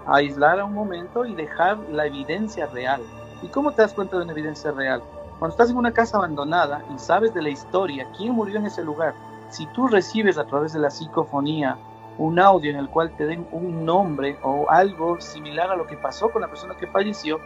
aislar 0.07 0.59
a 0.59 0.65
un 0.65 0.73
momento 0.73 1.25
y 1.25 1.35
dejar 1.35 1.77
la 1.91 2.05
evidencia 2.05 2.65
real. 2.67 3.01
¿Y 3.41 3.47
cómo 3.47 3.71
te 3.71 3.81
das 3.81 3.93
cuenta 3.93 4.17
de 4.17 4.23
una 4.23 4.31
evidencia 4.31 4.71
real? 4.71 5.03
Cuando 5.37 5.53
estás 5.53 5.69
en 5.69 5.77
una 5.77 5.91
casa 5.91 6.17
abandonada 6.17 6.83
y 6.93 6.97
sabes 6.97 7.33
de 7.33 7.41
la 7.41 7.49
historia, 7.49 8.07
quién 8.17 8.33
murió 8.33 8.57
en 8.57 8.65
ese 8.65 8.83
lugar, 8.83 9.13
si 9.49 9.67
tú 9.67 9.87
recibes 9.87 10.37
a 10.37 10.45
través 10.45 10.73
de 10.73 10.79
la 10.79 10.89
psicofonía 10.89 11.77
un 12.17 12.39
audio 12.39 12.71
en 12.71 12.77
el 12.77 12.89
cual 12.89 13.15
te 13.15 13.25
den 13.25 13.47
un 13.51 13.85
nombre 13.85 14.39
o 14.41 14.69
algo 14.69 15.21
similar 15.21 15.69
a 15.69 15.75
lo 15.75 15.85
que 15.85 15.97
pasó 15.97 16.29
con 16.29 16.41
la 16.41 16.47
persona 16.47 16.75
que 16.75 16.87
falleció, 16.87 17.39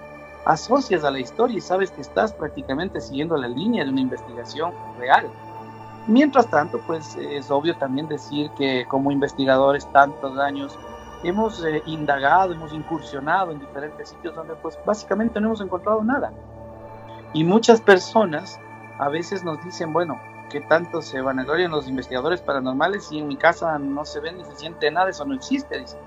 asocias 0.45 1.03
a 1.03 1.11
la 1.11 1.19
historia 1.19 1.57
y 1.57 1.61
sabes 1.61 1.91
que 1.91 2.01
estás 2.01 2.33
prácticamente 2.33 2.99
siguiendo 2.99 3.37
la 3.37 3.47
línea 3.47 3.83
de 3.83 3.91
una 3.91 4.01
investigación 4.01 4.73
real. 4.97 5.27
Mientras 6.07 6.47
tanto, 6.49 6.79
pues 6.87 7.15
es 7.15 7.51
obvio 7.51 7.75
también 7.77 8.07
decir 8.07 8.49
que 8.57 8.85
como 8.87 9.11
investigadores 9.11 9.85
tantos 9.91 10.37
años 10.39 10.77
hemos 11.23 11.63
eh, 11.63 11.83
indagado, 11.85 12.53
hemos 12.53 12.73
incursionado 12.73 13.51
en 13.51 13.59
diferentes 13.59 14.09
sitios 14.09 14.35
donde 14.35 14.55
pues 14.55 14.79
básicamente 14.85 15.39
no 15.39 15.47
hemos 15.47 15.61
encontrado 15.61 16.03
nada. 16.03 16.31
Y 17.33 17.43
muchas 17.43 17.79
personas 17.79 18.59
a 18.97 19.09
veces 19.09 19.43
nos 19.43 19.63
dicen, 19.63 19.93
bueno, 19.93 20.19
¿qué 20.49 20.61
tanto 20.61 21.01
se 21.01 21.21
vanaglorian 21.21 21.71
los 21.71 21.87
investigadores 21.87 22.41
paranormales 22.41 23.11
y 23.11 23.19
en 23.19 23.27
mi 23.27 23.37
casa 23.37 23.77
no 23.77 24.03
se 24.03 24.19
ve 24.19 24.33
ni 24.33 24.43
se 24.43 24.55
siente 24.55 24.89
nada? 24.89 25.11
Eso 25.11 25.25
no 25.25 25.35
existe, 25.35 25.79
dicen. 25.79 25.99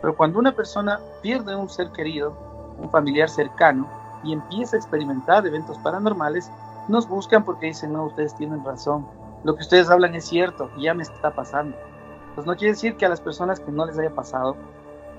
Pero 0.00 0.16
cuando 0.16 0.38
una 0.38 0.52
persona 0.52 1.00
pierde 1.22 1.56
un 1.56 1.68
ser 1.68 1.90
querido, 1.90 2.47
un 2.78 2.90
familiar 2.90 3.28
cercano, 3.28 3.88
y 4.24 4.32
empieza 4.32 4.76
a 4.76 4.78
experimentar 4.78 5.46
eventos 5.46 5.78
paranormales, 5.78 6.50
nos 6.88 7.08
buscan 7.08 7.44
porque 7.44 7.66
dicen, 7.66 7.92
no, 7.92 8.04
ustedes 8.04 8.34
tienen 8.34 8.64
razón, 8.64 9.06
lo 9.44 9.54
que 9.54 9.62
ustedes 9.62 9.88
hablan 9.88 10.14
es 10.14 10.24
cierto, 10.26 10.70
ya 10.78 10.94
me 10.94 11.02
está 11.02 11.30
pasando. 11.30 11.76
Pues 12.34 12.46
no 12.46 12.56
quiere 12.56 12.72
decir 12.72 12.96
que 12.96 13.06
a 13.06 13.08
las 13.08 13.20
personas 13.20 13.60
que 13.60 13.70
no 13.70 13.86
les 13.86 13.98
haya 13.98 14.14
pasado, 14.14 14.56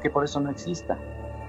que 0.02 0.10
por 0.10 0.24
eso 0.24 0.40
no 0.40 0.50
exista. 0.50 0.98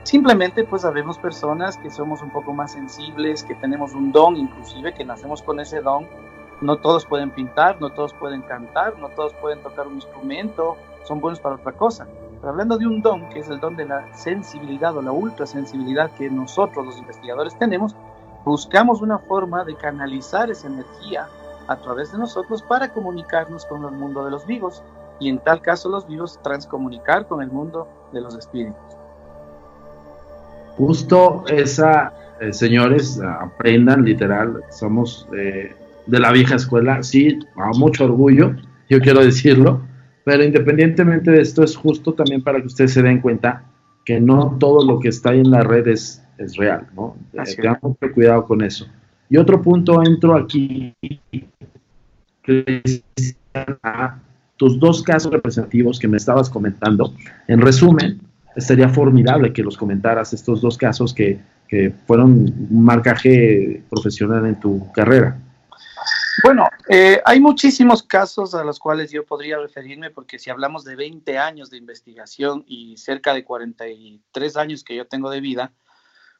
Simplemente 0.04 0.64
pues 0.64 0.82
sabemos 0.82 1.18
personas 1.18 1.76
que 1.76 1.90
somos 1.90 2.22
un 2.22 2.30
poco 2.30 2.52
más 2.52 2.72
sensibles, 2.72 3.42
que 3.42 3.54
tenemos 3.56 3.92
un 3.92 4.12
don 4.12 4.36
inclusive, 4.36 4.94
que 4.94 5.04
nacemos 5.04 5.42
con 5.42 5.60
ese 5.60 5.80
don. 5.80 6.06
No 6.60 6.76
todos 6.78 7.06
pueden 7.06 7.30
pintar, 7.30 7.80
no 7.80 7.90
todos 7.90 8.12
pueden 8.14 8.42
cantar, 8.42 8.98
no 8.98 9.08
todos 9.10 9.34
pueden 9.34 9.62
tocar 9.62 9.86
un 9.86 9.94
instrumento, 9.94 10.76
son 11.04 11.20
buenos 11.20 11.40
para 11.40 11.56
otra 11.56 11.72
cosa. 11.72 12.06
Pero 12.40 12.52
hablando 12.52 12.78
de 12.78 12.86
un 12.86 13.02
don, 13.02 13.28
que 13.28 13.40
es 13.40 13.48
el 13.48 13.60
don 13.60 13.76
de 13.76 13.84
la 13.84 14.14
sensibilidad 14.14 14.96
o 14.96 15.02
la 15.02 15.12
ultrasensibilidad 15.12 16.10
que 16.12 16.30
nosotros 16.30 16.86
los 16.86 16.98
investigadores 16.98 17.56
tenemos, 17.58 17.94
buscamos 18.44 19.02
una 19.02 19.18
forma 19.18 19.64
de 19.64 19.74
canalizar 19.74 20.50
esa 20.50 20.68
energía 20.68 21.28
a 21.68 21.76
través 21.76 22.12
de 22.12 22.18
nosotros 22.18 22.62
para 22.62 22.92
comunicarnos 22.92 23.66
con 23.66 23.84
el 23.84 23.92
mundo 23.92 24.24
de 24.24 24.30
los 24.30 24.46
vivos 24.46 24.82
y 25.20 25.28
en 25.28 25.38
tal 25.38 25.60
caso 25.60 25.90
los 25.90 26.08
vivos 26.08 26.40
transcomunicar 26.42 27.28
con 27.28 27.42
el 27.42 27.50
mundo 27.50 27.86
de 28.12 28.22
los 28.22 28.34
espíritus. 28.34 28.80
Justo 30.78 31.44
esa, 31.46 32.12
eh, 32.40 32.54
señores, 32.54 33.20
aprendan 33.20 34.02
literal, 34.02 34.64
somos 34.70 35.28
eh, 35.36 35.76
de 36.06 36.18
la 36.18 36.32
vieja 36.32 36.54
escuela, 36.54 37.02
sí, 37.02 37.38
a 37.56 37.68
mucho 37.76 38.06
orgullo, 38.06 38.56
yo 38.88 39.00
quiero 39.00 39.20
decirlo, 39.20 39.82
pero 40.24 40.44
independientemente 40.44 41.30
de 41.30 41.40
esto 41.40 41.62
es 41.62 41.76
justo 41.76 42.12
también 42.14 42.42
para 42.42 42.60
que 42.60 42.66
ustedes 42.66 42.92
se 42.92 43.02
den 43.02 43.20
cuenta 43.20 43.64
que 44.04 44.20
no 44.20 44.56
todo 44.58 44.84
lo 44.84 44.98
que 44.98 45.08
está 45.08 45.30
ahí 45.30 45.40
en 45.40 45.50
la 45.50 45.62
red 45.62 45.86
es, 45.88 46.22
es 46.38 46.56
real, 46.56 46.86
¿no? 46.94 47.16
Eh, 47.32 47.56
tengan 47.56 47.78
mucho 47.82 48.12
cuidado 48.12 48.44
con 48.44 48.62
eso. 48.62 48.86
Y 49.28 49.36
otro 49.36 49.62
punto, 49.62 50.02
entro 50.02 50.36
aquí 50.36 50.94
a 53.82 54.18
tus 54.56 54.78
dos 54.78 55.02
casos 55.02 55.32
representativos 55.32 55.98
que 55.98 56.08
me 56.08 56.16
estabas 56.16 56.50
comentando. 56.50 57.14
En 57.46 57.60
resumen, 57.60 58.20
estaría 58.56 58.88
formidable 58.88 59.52
que 59.52 59.62
los 59.62 59.76
comentaras 59.76 60.32
estos 60.32 60.60
dos 60.60 60.76
casos 60.76 61.14
que, 61.14 61.38
que 61.68 61.92
fueron 62.06 62.52
un 62.70 62.84
marcaje 62.84 63.82
profesional 63.88 64.46
en 64.46 64.58
tu 64.58 64.90
carrera. 64.92 65.38
Bueno, 66.44 66.68
eh, 66.88 67.20
hay 67.24 67.40
muchísimos 67.40 68.02
casos 68.02 68.54
a 68.54 68.62
los 68.62 68.78
cuales 68.78 69.10
yo 69.10 69.26
podría 69.26 69.58
referirme 69.58 70.10
porque 70.10 70.38
si 70.38 70.48
hablamos 70.48 70.84
de 70.84 70.94
20 70.96 71.38
años 71.38 71.70
de 71.70 71.76
investigación 71.76 72.64
y 72.66 72.96
cerca 72.96 73.34
de 73.34 73.44
43 73.44 74.56
años 74.56 74.84
que 74.84 74.94
yo 74.94 75.06
tengo 75.06 75.28
de 75.30 75.40
vida, 75.40 75.72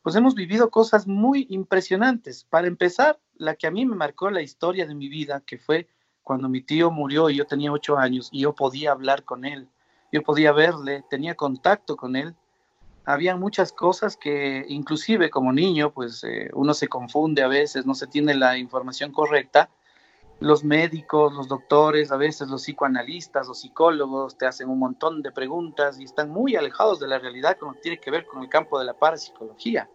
pues 0.02 0.14
hemos 0.14 0.34
vivido 0.34 0.70
cosas 0.70 1.06
muy 1.06 1.46
impresionantes. 1.50 2.44
Para 2.44 2.68
empezar, 2.68 3.18
la 3.36 3.56
que 3.56 3.66
a 3.66 3.70
mí 3.70 3.84
me 3.84 3.96
marcó 3.96 4.30
la 4.30 4.42
historia 4.42 4.86
de 4.86 4.94
mi 4.94 5.08
vida, 5.08 5.42
que 5.44 5.58
fue 5.58 5.88
cuando 6.22 6.48
mi 6.48 6.62
tío 6.62 6.90
murió 6.90 7.28
y 7.28 7.36
yo 7.36 7.46
tenía 7.46 7.72
8 7.72 7.98
años 7.98 8.28
y 8.32 8.42
yo 8.42 8.54
podía 8.54 8.92
hablar 8.92 9.24
con 9.24 9.44
él, 9.44 9.68
yo 10.12 10.22
podía 10.22 10.52
verle, 10.52 11.04
tenía 11.10 11.34
contacto 11.34 11.96
con 11.96 12.14
él. 12.16 12.34
Había 13.04 13.34
muchas 13.34 13.72
cosas 13.72 14.16
que 14.16 14.64
inclusive 14.68 15.30
como 15.30 15.52
niño, 15.52 15.90
pues 15.92 16.22
eh, 16.22 16.48
uno 16.54 16.74
se 16.74 16.86
confunde 16.86 17.42
a 17.42 17.48
veces, 17.48 17.86
no 17.86 17.94
se 17.94 18.06
tiene 18.06 18.34
la 18.34 18.56
información 18.56 19.10
correcta 19.10 19.68
los 20.40 20.64
médicos, 20.64 21.34
los 21.34 21.48
doctores, 21.48 22.10
a 22.10 22.16
veces 22.16 22.48
los 22.48 22.62
psicoanalistas, 22.62 23.46
los 23.46 23.60
psicólogos 23.60 24.38
te 24.38 24.46
hacen 24.46 24.70
un 24.70 24.78
montón 24.78 25.20
de 25.22 25.32
preguntas 25.32 26.00
y 26.00 26.04
están 26.04 26.30
muy 26.30 26.56
alejados 26.56 26.98
de 26.98 27.06
la 27.06 27.18
realidad 27.18 27.58
como 27.58 27.74
tiene 27.74 28.00
que 28.00 28.10
ver 28.10 28.26
con 28.26 28.42
el 28.42 28.48
campo 28.48 28.78
de 28.78 28.86
la 28.86 28.94
parapsicología. 28.94 29.88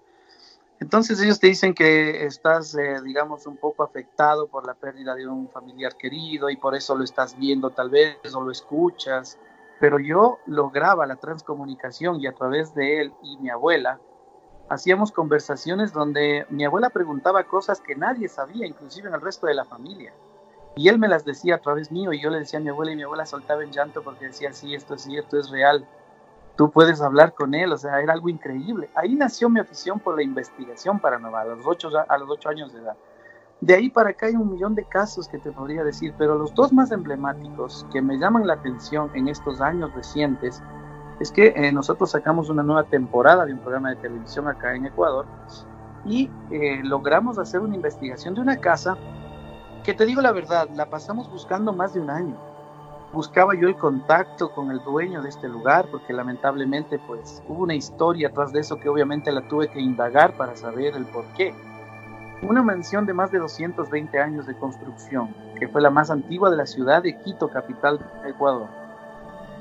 Entonces 0.80 1.20
ellos 1.22 1.40
te 1.40 1.48
dicen 1.48 1.74
que 1.74 2.26
estás, 2.26 2.76
eh, 2.76 3.02
digamos, 3.04 3.48
un 3.48 3.58
poco 3.58 3.84
afectado 3.84 4.48
por 4.48 4.68
la 4.68 4.76
pérdida 4.76 5.16
de 5.16 5.26
un 5.26 5.50
familiar 5.50 5.96
querido 5.96 6.50
y 6.50 6.58
por 6.58 6.76
eso 6.76 6.96
lo 6.96 7.04
estás 7.04 7.38
viendo 7.40 7.72
tal 7.72 7.90
vez 7.90 8.18
o 8.36 8.42
lo 8.42 8.52
escuchas. 8.52 9.40
Pero 9.80 10.00
yo 10.00 10.40
lograba 10.46 11.08
la 11.08 11.16
transcomunicación 11.16 12.22
y 12.22 12.28
a 12.28 12.34
través 12.34 12.76
de 12.76 13.02
él 13.02 13.14
y 13.24 13.38
mi 13.38 13.50
abuela 13.50 14.00
hacíamos 14.70 15.12
conversaciones 15.12 15.92
donde 15.94 16.46
mi 16.50 16.66
abuela 16.66 16.90
preguntaba 16.90 17.46
cosas 17.46 17.82
que 17.82 17.96
nadie 17.96 18.28
sabía, 18.28 18.68
inclusive 18.68 19.08
en 19.08 19.16
el 19.16 19.22
resto 19.22 19.48
de 19.48 19.54
la 19.54 19.66
familia. 19.66 20.14
Y 20.76 20.90
él 20.90 21.00
me 21.00 21.08
las 21.08 21.24
decía 21.24 21.56
a 21.56 21.60
través 21.60 21.92
mío 21.92 22.12
y 22.12 22.22
yo 22.22 22.30
le 22.30 22.40
decía 22.40 22.60
a 22.60 22.62
mi 22.62 22.70
abuela 22.70 22.92
y 22.92 22.96
mi 22.96 23.04
abuela 23.04 23.26
soltaba 23.26 23.64
en 23.64 23.72
llanto 23.72 24.02
porque 24.04 24.26
decía, 24.26 24.52
sí, 24.52 24.76
esto 24.76 24.96
es 24.96 25.04
cierto, 25.04 25.40
es 25.40 25.50
real. 25.50 25.88
Tú 26.58 26.70
puedes 26.70 27.02
hablar 27.02 27.34
con 27.34 27.54
él, 27.54 27.72
o 27.72 27.78
sea, 27.78 28.02
era 28.02 28.14
algo 28.14 28.30
increíble. 28.30 28.90
Ahí 28.96 29.16
nació 29.16 29.50
mi 29.50 29.60
afición 29.60 30.00
por 30.00 30.16
la 30.16 30.24
investigación 30.24 31.00
paranormal, 31.00 31.52
a 31.52 31.56
los 31.56 31.66
ocho, 31.66 31.90
a 32.08 32.18
los 32.18 32.30
ocho 32.30 32.50
años 32.50 32.74
de 32.74 32.80
edad. 32.80 32.96
De 33.62 33.74
ahí 33.74 33.90
para 33.90 34.10
acá 34.10 34.26
hay 34.26 34.36
un 34.36 34.52
millón 34.52 34.76
de 34.76 34.84
casos 34.84 35.28
que 35.28 35.40
te 35.40 35.52
podría 35.52 35.84
decir, 35.84 36.14
pero 36.18 36.38
los 36.38 36.54
dos 36.54 36.74
más 36.74 36.92
emblemáticos 36.92 37.86
que 37.92 38.02
me 38.02 38.18
llaman 38.18 38.46
la 38.46 38.54
atención 38.54 39.10
en 39.14 39.30
estos 39.30 39.62
años 39.62 39.94
recientes 39.94 40.62
es 41.20 41.32
que 41.32 41.54
eh, 41.56 41.72
nosotros 41.72 42.12
sacamos 42.12 42.50
una 42.50 42.64
nueva 42.64 42.84
temporada 42.84 43.46
de 43.46 43.54
un 43.54 43.60
programa 43.60 43.90
de 43.92 43.96
televisión 43.96 44.50
acá 44.50 44.76
en 44.76 44.86
Ecuador 44.86 45.26
y 46.06 46.30
eh, 46.52 46.82
logramos 46.84 47.40
hacer 47.40 47.62
una 47.62 47.76
investigación 47.76 48.36
de 48.36 48.42
una 48.42 48.58
casa 48.58 48.98
que 49.86 49.94
te 49.94 50.06
digo 50.06 50.20
la 50.22 50.32
verdad, 50.32 50.68
la 50.74 50.88
pasamos 50.88 51.30
buscando 51.30 51.72
más 51.72 51.94
de 51.94 52.00
un 52.02 52.10
año. 52.10 52.36
Buscaba 53.14 53.54
yo 53.54 53.68
el 53.68 53.76
contacto 53.76 54.52
con 54.52 54.72
el 54.72 54.80
dueño 54.80 55.22
de 55.22 55.30
este 55.30 55.48
lugar 55.48 55.88
porque 55.92 56.12
lamentablemente 56.12 56.98
pues 56.98 57.44
hubo 57.48 57.64
una 57.64 57.76
historia 57.76 58.30
atrás 58.30 58.52
de 58.52 58.62
eso 58.62 58.78
que 58.78 58.90
obviamente 58.90 59.32
la 59.32 59.48
tuve 59.48 59.68
que 59.68 59.80
indagar 59.80 60.36
para 60.36 60.56
saber 60.56 60.96
el 60.96 61.06
por 61.06 61.24
qué. 61.38 61.54
Una 62.42 62.64
mansión 62.64 63.06
de 63.06 63.14
más 63.14 63.32
de 63.32 63.38
220 63.38 64.20
años 64.20 64.48
de 64.48 64.58
construcción, 64.58 65.34
que 65.60 65.68
fue 65.68 65.82
la 65.82 65.92
más 65.92 66.10
antigua 66.10 66.50
de 66.50 66.58
la 66.58 66.66
ciudad 66.66 67.04
de 67.04 67.18
Quito, 67.20 67.48
capital 67.50 68.00
de 68.24 68.32
Ecuador. 68.32 68.68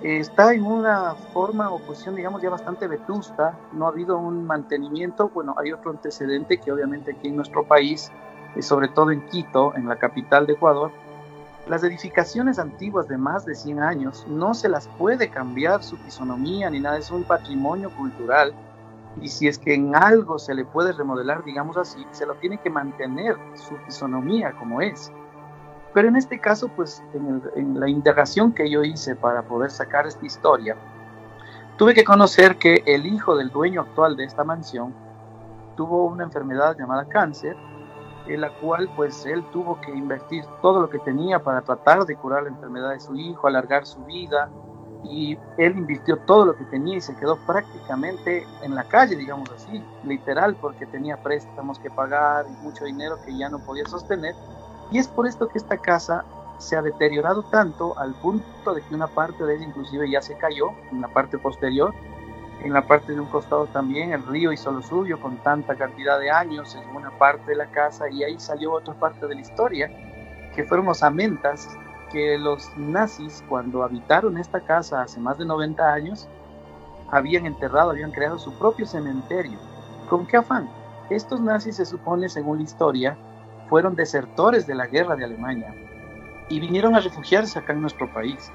Está 0.02 0.54
en 0.54 0.64
una 0.64 1.14
forma 1.32 1.70
o 1.70 1.78
posición, 1.80 2.16
digamos, 2.16 2.42
ya 2.42 2.50
bastante 2.50 2.88
vetusta, 2.88 3.58
no 3.72 3.86
ha 3.86 3.90
habido 3.90 4.18
un 4.18 4.44
mantenimiento, 4.46 5.28
bueno, 5.28 5.54
hay 5.56 5.72
otro 5.72 5.90
antecedente 5.90 6.58
que 6.58 6.72
obviamente 6.72 7.12
aquí 7.12 7.28
en 7.28 7.36
nuestro 7.36 7.64
país 7.64 8.10
sobre 8.62 8.88
todo 8.88 9.10
en 9.10 9.26
Quito, 9.26 9.74
en 9.76 9.88
la 9.88 9.96
capital 9.96 10.46
de 10.46 10.54
Ecuador, 10.54 10.92
las 11.68 11.82
edificaciones 11.82 12.58
antiguas 12.58 13.08
de 13.08 13.16
más 13.16 13.46
de 13.46 13.54
100 13.54 13.80
años 13.80 14.26
no 14.28 14.52
se 14.54 14.68
las 14.68 14.86
puede 14.98 15.30
cambiar 15.30 15.82
su 15.82 15.96
fisonomía 15.96 16.68
ni 16.68 16.80
nada, 16.80 16.98
es 16.98 17.10
un 17.10 17.24
patrimonio 17.24 17.90
cultural 17.90 18.54
y 19.20 19.28
si 19.28 19.48
es 19.48 19.58
que 19.58 19.74
en 19.74 19.94
algo 19.94 20.38
se 20.38 20.54
le 20.54 20.64
puede 20.64 20.92
remodelar, 20.92 21.44
digamos 21.44 21.76
así, 21.76 22.04
se 22.10 22.26
lo 22.26 22.34
tiene 22.34 22.58
que 22.58 22.68
mantener 22.68 23.36
su 23.54 23.76
fisonomía 23.78 24.52
como 24.52 24.80
es. 24.80 25.10
Pero 25.92 26.08
en 26.08 26.16
este 26.16 26.40
caso, 26.40 26.68
pues 26.68 27.02
en, 27.14 27.42
en 27.54 27.78
la 27.78 27.88
indagación 27.88 28.52
que 28.52 28.68
yo 28.68 28.82
hice 28.82 29.14
para 29.14 29.42
poder 29.42 29.70
sacar 29.70 30.06
esta 30.06 30.26
historia, 30.26 30.76
tuve 31.78 31.94
que 31.94 32.04
conocer 32.04 32.56
que 32.58 32.82
el 32.86 33.06
hijo 33.06 33.36
del 33.36 33.50
dueño 33.50 33.82
actual 33.82 34.16
de 34.16 34.24
esta 34.24 34.42
mansión 34.42 34.92
tuvo 35.76 36.06
una 36.06 36.24
enfermedad 36.24 36.76
llamada 36.76 37.06
cáncer 37.06 37.56
en 38.26 38.40
la 38.40 38.50
cual 38.50 38.88
pues 38.96 39.26
él 39.26 39.44
tuvo 39.52 39.80
que 39.80 39.90
invertir 39.90 40.44
todo 40.62 40.80
lo 40.80 40.88
que 40.88 40.98
tenía 40.98 41.42
para 41.42 41.62
tratar 41.62 42.04
de 42.06 42.16
curar 42.16 42.44
la 42.44 42.48
enfermedad 42.48 42.90
de 42.90 43.00
su 43.00 43.14
hijo, 43.14 43.46
alargar 43.46 43.86
su 43.86 44.04
vida, 44.04 44.50
y 45.04 45.38
él 45.58 45.76
invirtió 45.76 46.16
todo 46.18 46.46
lo 46.46 46.56
que 46.56 46.64
tenía 46.64 46.96
y 46.96 47.00
se 47.00 47.14
quedó 47.16 47.36
prácticamente 47.46 48.46
en 48.62 48.74
la 48.74 48.84
calle, 48.84 49.16
digamos 49.16 49.50
así, 49.50 49.82
literal, 50.02 50.56
porque 50.56 50.86
tenía 50.86 51.22
préstamos 51.22 51.78
que 51.78 51.90
pagar 51.90 52.46
y 52.48 52.64
mucho 52.64 52.84
dinero 52.84 53.16
que 53.24 53.36
ya 53.36 53.48
no 53.48 53.58
podía 53.58 53.84
sostener. 53.86 54.34
Y 54.90 54.98
es 54.98 55.08
por 55.08 55.26
esto 55.26 55.48
que 55.48 55.58
esta 55.58 55.76
casa 55.76 56.24
se 56.58 56.76
ha 56.76 56.82
deteriorado 56.82 57.42
tanto 57.44 57.98
al 57.98 58.14
punto 58.14 58.74
de 58.74 58.80
que 58.82 58.94
una 58.94 59.08
parte 59.08 59.44
de 59.44 59.56
ella 59.56 59.64
inclusive 59.64 60.10
ya 60.10 60.22
se 60.22 60.36
cayó, 60.38 60.68
en 60.90 61.00
la 61.00 61.08
parte 61.08 61.36
posterior, 61.38 61.94
en 62.64 62.72
la 62.72 62.86
parte 62.86 63.12
de 63.12 63.20
un 63.20 63.26
costado 63.26 63.66
también 63.66 64.12
el 64.12 64.26
río 64.26 64.50
hizo 64.50 64.72
lo 64.72 64.80
suyo 64.80 65.20
con 65.20 65.36
tanta 65.42 65.76
cantidad 65.76 66.18
de 66.18 66.30
años 66.30 66.74
en 66.74 66.96
una 66.96 67.10
parte 67.18 67.50
de 67.50 67.56
la 67.56 67.66
casa 67.66 68.08
y 68.10 68.24
ahí 68.24 68.40
salió 68.40 68.72
otra 68.72 68.94
parte 68.94 69.26
de 69.26 69.34
la 69.34 69.40
historia 69.42 69.90
que 70.54 70.64
fueron 70.64 70.86
los 70.86 71.02
amentas 71.02 71.68
que 72.10 72.38
los 72.38 72.74
nazis 72.78 73.44
cuando 73.48 73.82
habitaron 73.82 74.38
esta 74.38 74.60
casa 74.60 75.02
hace 75.02 75.20
más 75.20 75.36
de 75.36 75.44
90 75.44 75.92
años 75.92 76.26
habían 77.10 77.44
enterrado, 77.44 77.90
habían 77.90 78.12
creado 78.12 78.38
su 78.38 78.52
propio 78.58 78.86
cementerio. 78.86 79.58
¿Con 80.08 80.26
qué 80.26 80.38
afán? 80.38 80.68
Estos 81.10 81.40
nazis 81.40 81.76
se 81.76 81.84
supone, 81.84 82.28
según 82.28 82.58
la 82.58 82.64
historia, 82.64 83.18
fueron 83.68 83.94
desertores 83.94 84.66
de 84.66 84.74
la 84.74 84.86
guerra 84.86 85.16
de 85.16 85.24
Alemania 85.24 85.74
y 86.48 86.60
vinieron 86.60 86.94
a 86.94 87.00
refugiarse 87.00 87.58
acá 87.58 87.72
en 87.72 87.82
nuestro 87.82 88.12
país 88.12 88.50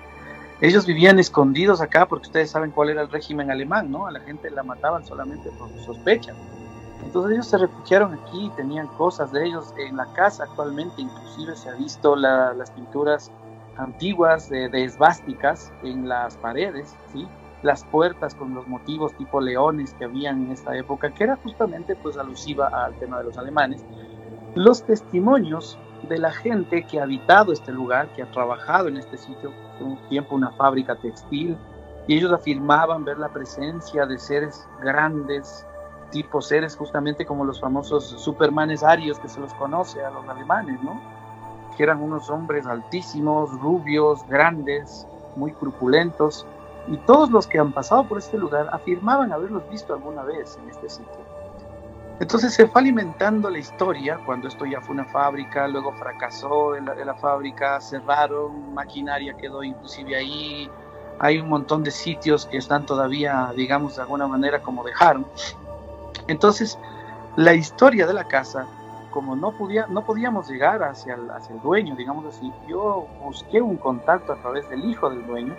ellos 0.61 0.85
vivían 0.85 1.19
escondidos 1.19 1.79
acá 1.79 2.05
porque 2.05 2.27
ustedes 2.27 2.51
saben 2.51 2.71
cuál 2.71 2.89
era 2.89 3.01
el 3.01 3.09
régimen 3.09 3.49
alemán, 3.49 3.89
¿no? 3.89 4.07
A 4.07 4.11
la 4.11 4.19
gente 4.19 4.49
la 4.51 4.63
mataban 4.63 5.05
solamente 5.05 5.49
por 5.51 5.69
sospecha. 5.85 6.33
Entonces 7.03 7.31
ellos 7.33 7.47
se 7.47 7.57
refugiaron 7.57 8.13
aquí, 8.13 8.51
tenían 8.57 8.87
cosas 8.87 9.31
de 9.31 9.45
ellos 9.45 9.73
en 9.77 9.95
la 9.95 10.05
casa 10.13 10.43
actualmente, 10.43 11.01
inclusive 11.01 11.55
se 11.55 11.69
ha 11.69 11.73
visto 11.73 12.15
las 12.15 12.71
pinturas 12.71 13.31
antiguas 13.77 14.49
de, 14.49 14.67
de, 14.67 14.83
esvásticas 14.83 15.71
en 15.81 16.09
las 16.09 16.35
paredes, 16.35 16.93
¿sí? 17.13 17.25
las 17.61 17.85
puertas 17.85 18.35
con 18.35 18.53
los 18.53 18.67
motivos 18.67 19.13
tipo 19.13 19.39
leones 19.39 19.93
que 19.93 20.05
habían 20.05 20.45
en 20.45 20.51
esta 20.51 20.75
época, 20.75 21.11
que 21.11 21.23
era 21.23 21.37
justamente 21.37 21.95
pues 21.95 22.17
alusiva 22.17 22.67
al 22.67 22.93
tema 22.95 23.19
de 23.19 23.25
los 23.25 23.37
alemanes. 23.37 23.83
Los 24.55 24.83
testimonios 24.83 25.77
de 26.09 26.17
la 26.17 26.31
gente 26.31 26.83
que 26.83 26.99
ha 26.99 27.03
habitado 27.03 27.53
este 27.53 27.71
lugar, 27.71 28.09
que 28.13 28.23
ha 28.23 28.31
trabajado 28.31 28.87
en 28.89 28.97
este 28.97 29.17
sitio, 29.17 29.51
un 29.83 29.97
tiempo 30.09 30.35
una 30.35 30.51
fábrica 30.51 30.95
textil, 30.95 31.57
y 32.07 32.17
ellos 32.17 32.31
afirmaban 32.31 33.03
ver 33.05 33.19
la 33.19 33.29
presencia 33.29 34.05
de 34.05 34.17
seres 34.17 34.67
grandes, 34.81 35.65
tipo 36.11 36.41
seres 36.41 36.75
justamente 36.75 37.25
como 37.25 37.45
los 37.45 37.59
famosos 37.59 38.05
supermanes 38.05 38.83
arios 38.83 39.19
que 39.19 39.29
se 39.29 39.39
los 39.39 39.53
conoce 39.53 40.03
a 40.03 40.09
los 40.09 40.27
alemanes, 40.27 40.81
¿no? 40.81 40.99
Que 41.77 41.83
eran 41.83 42.01
unos 42.01 42.29
hombres 42.29 42.65
altísimos, 42.65 43.51
rubios, 43.59 44.25
grandes, 44.27 45.07
muy 45.35 45.51
crupulentos, 45.53 46.45
y 46.87 46.97
todos 46.97 47.29
los 47.29 47.45
que 47.45 47.59
han 47.59 47.71
pasado 47.71 48.03
por 48.05 48.17
este 48.17 48.37
lugar 48.37 48.67
afirmaban 48.71 49.31
haberlos 49.31 49.67
visto 49.69 49.93
alguna 49.93 50.23
vez 50.23 50.57
en 50.61 50.69
este 50.69 50.89
sitio. 50.89 51.38
Entonces 52.19 52.53
se 52.53 52.67
fue 52.67 52.81
alimentando 52.81 53.49
la 53.49 53.59
historia, 53.59 54.19
cuando 54.25 54.49
esto 54.49 54.65
ya 54.65 54.81
fue 54.81 54.93
una 54.93 55.05
fábrica, 55.05 55.67
luego 55.67 55.93
fracasó 55.93 56.75
en 56.75 56.85
la, 56.85 57.15
fábrica, 57.15 57.79
cerraron, 57.79 58.73
maquinaria 58.73 59.33
quedó 59.35 59.63
inclusive 59.63 60.17
ahí, 60.17 60.69
hay 61.19 61.39
un 61.39 61.47
montón 61.47 61.83
de 61.83 61.91
sitios 61.91 62.45
que 62.45 62.57
están 62.57 62.85
todavía, 62.85 63.53
digamos, 63.55 63.95
de 63.95 64.01
alguna 64.01 64.27
manera 64.27 64.61
como 64.61 64.83
dejaron. 64.83 65.25
Entonces, 66.27 66.77
la 67.37 67.53
historia 67.53 68.05
de 68.05 68.13
la 68.13 68.25
casa 68.25 68.67
como 69.11 69.35
no, 69.35 69.51
podía, 69.51 69.87
no 69.87 70.05
podíamos 70.05 70.49
llegar 70.49 70.83
hacia 70.83 71.15
el, 71.15 71.29
hacia 71.31 71.55
el 71.55 71.61
dueño, 71.61 71.95
digamos 71.95 72.25
así, 72.25 72.51
yo 72.67 73.07
busqué 73.23 73.61
un 73.61 73.77
contacto 73.77 74.33
a 74.33 74.35
través 74.35 74.69
del 74.69 74.85
hijo 74.85 75.09
del 75.09 75.25
dueño, 75.25 75.55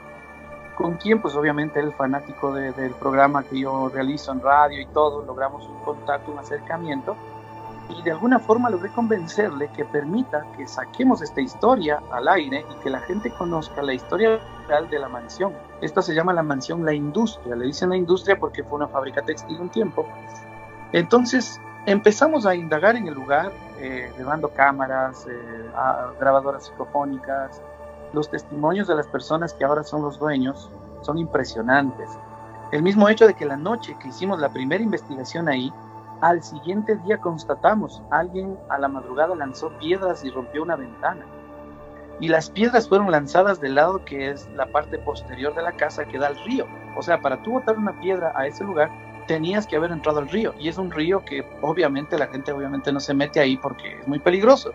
con 0.80 0.94
quien 0.94 1.20
pues 1.20 1.34
obviamente 1.34 1.78
el 1.78 1.92
fanático 1.92 2.54
del 2.54 2.92
programa 2.92 3.42
que 3.42 3.60
yo 3.60 3.90
realizo 3.90 4.32
en 4.32 4.40
radio 4.40 4.80
y 4.80 4.86
todo, 4.86 5.22
logramos 5.26 5.66
un 5.68 5.78
contacto, 5.80 6.32
un 6.32 6.38
acercamiento, 6.38 7.16
y 7.90 8.02
de 8.02 8.12
alguna 8.12 8.38
forma 8.38 8.70
logré 8.70 8.88
convencerle 8.90 9.68
que 9.76 9.84
permita 9.84 10.46
que 10.56 10.66
saquemos 10.66 11.20
esta 11.20 11.42
historia 11.42 12.00
al 12.10 12.28
aire 12.28 12.64
y 12.70 12.82
que 12.82 12.88
la 12.88 13.00
gente 13.00 13.30
conozca 13.30 13.82
la 13.82 13.92
historia 13.92 14.40
real 14.68 14.88
de 14.88 14.98
la 14.98 15.08
mansión. 15.08 15.52
Esta 15.82 16.00
se 16.00 16.14
llama 16.14 16.32
la 16.32 16.42
mansión 16.42 16.82
La 16.84 16.94
Industria, 16.94 17.56
le 17.56 17.66
dicen 17.66 17.90
la 17.90 17.96
industria 17.96 18.38
porque 18.38 18.64
fue 18.64 18.76
una 18.76 18.88
fábrica 18.88 19.20
textil 19.20 19.60
un 19.60 19.68
tiempo. 19.68 20.06
Entonces 20.92 21.60
empezamos 21.84 22.46
a 22.46 22.54
indagar 22.54 22.96
en 22.96 23.06
el 23.06 23.12
lugar, 23.12 23.52
eh, 23.78 24.10
llevando 24.16 24.48
cámaras, 24.48 25.26
eh, 25.26 25.70
grabadoras 26.18 26.64
psicofónicas. 26.64 27.60
Los 28.12 28.30
testimonios 28.30 28.88
de 28.88 28.96
las 28.96 29.06
personas 29.06 29.54
que 29.54 29.64
ahora 29.64 29.84
son 29.84 30.02
los 30.02 30.18
dueños 30.18 30.70
son 31.02 31.18
impresionantes. 31.18 32.10
El 32.72 32.82
mismo 32.82 33.08
hecho 33.08 33.26
de 33.26 33.34
que 33.34 33.44
la 33.44 33.56
noche 33.56 33.96
que 34.00 34.08
hicimos 34.08 34.40
la 34.40 34.52
primera 34.52 34.82
investigación 34.82 35.48
ahí, 35.48 35.72
al 36.20 36.42
siguiente 36.42 36.96
día 36.96 37.18
constatamos, 37.18 38.02
alguien 38.10 38.58
a 38.68 38.78
la 38.78 38.88
madrugada 38.88 39.34
lanzó 39.34 39.70
piedras 39.78 40.24
y 40.24 40.30
rompió 40.30 40.62
una 40.62 40.76
ventana. 40.76 41.24
Y 42.20 42.28
las 42.28 42.50
piedras 42.50 42.88
fueron 42.88 43.10
lanzadas 43.10 43.60
del 43.60 43.76
lado 43.76 44.04
que 44.04 44.30
es 44.30 44.48
la 44.54 44.66
parte 44.66 44.98
posterior 44.98 45.54
de 45.54 45.62
la 45.62 45.72
casa 45.72 46.04
que 46.04 46.18
da 46.18 46.26
al 46.26 46.44
río. 46.44 46.66
O 46.96 47.02
sea, 47.02 47.20
para 47.20 47.42
tú 47.42 47.52
botar 47.52 47.78
una 47.78 47.98
piedra 47.98 48.32
a 48.36 48.46
ese 48.46 48.62
lugar, 48.62 48.90
tenías 49.26 49.66
que 49.66 49.76
haber 49.76 49.90
entrado 49.90 50.18
al 50.18 50.28
río. 50.28 50.52
Y 50.58 50.68
es 50.68 50.76
un 50.76 50.90
río 50.90 51.24
que 51.24 51.46
obviamente 51.62 52.18
la 52.18 52.26
gente 52.26 52.52
obviamente 52.52 52.92
no 52.92 53.00
se 53.00 53.14
mete 53.14 53.40
ahí 53.40 53.56
porque 53.56 54.00
es 54.00 54.06
muy 54.06 54.18
peligroso. 54.18 54.72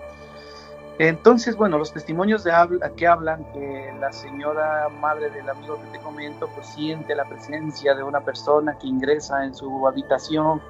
Entonces, 0.97 1.58
bueno, 1.58 1.77
los 1.77 1.91
testimonios 1.91 2.45
de 2.45 2.53
habla, 2.53 2.89
que 2.91 3.05
hablan 3.05 3.43
que 3.51 3.93
la 3.99 4.13
señora 4.13 4.88
madre 5.01 5.29
del 5.29 5.49
amigo 5.49 5.77
que 5.81 5.97
te 5.97 5.99
comento, 6.03 6.47
pues 6.55 6.67
siente 6.67 7.13
la 7.15 7.25
presencia 7.25 7.93
de 7.95 8.03
una 8.03 8.21
persona 8.21 8.77
que 8.77 8.88
ingresa 8.88 9.43
en 9.43 9.53
su 9.53 9.86
habitación 9.88 10.62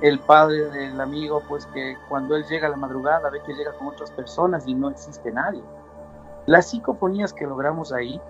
el 0.00 0.20
padre 0.20 0.70
del 0.70 1.00
amigo, 1.00 1.42
pues 1.48 1.66
que 1.66 1.96
cuando 2.08 2.36
él 2.36 2.44
llega 2.48 2.68
a 2.68 2.70
la 2.70 2.76
madrugada 2.76 3.28
ve 3.30 3.40
que 3.44 3.54
llega 3.54 3.72
con 3.72 3.88
otras 3.88 4.10
personas 4.12 4.66
y 4.68 4.74
no 4.74 4.90
existe 4.90 5.32
nadie. 5.32 5.62
Las 6.46 6.70
psicofonías 6.70 7.32
que 7.32 7.46
logramos 7.46 7.92
ahí 7.92 8.20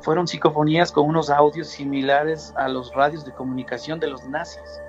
fueron 0.00 0.26
psicofonías 0.26 0.90
con 0.92 1.08
unos 1.08 1.30
audios 1.30 1.68
similares 1.68 2.52
a 2.56 2.68
los 2.68 2.92
radios 2.94 3.24
de 3.24 3.32
comunicación 3.32 4.00
de 4.00 4.08
los 4.08 4.24
nazis. 4.28 4.80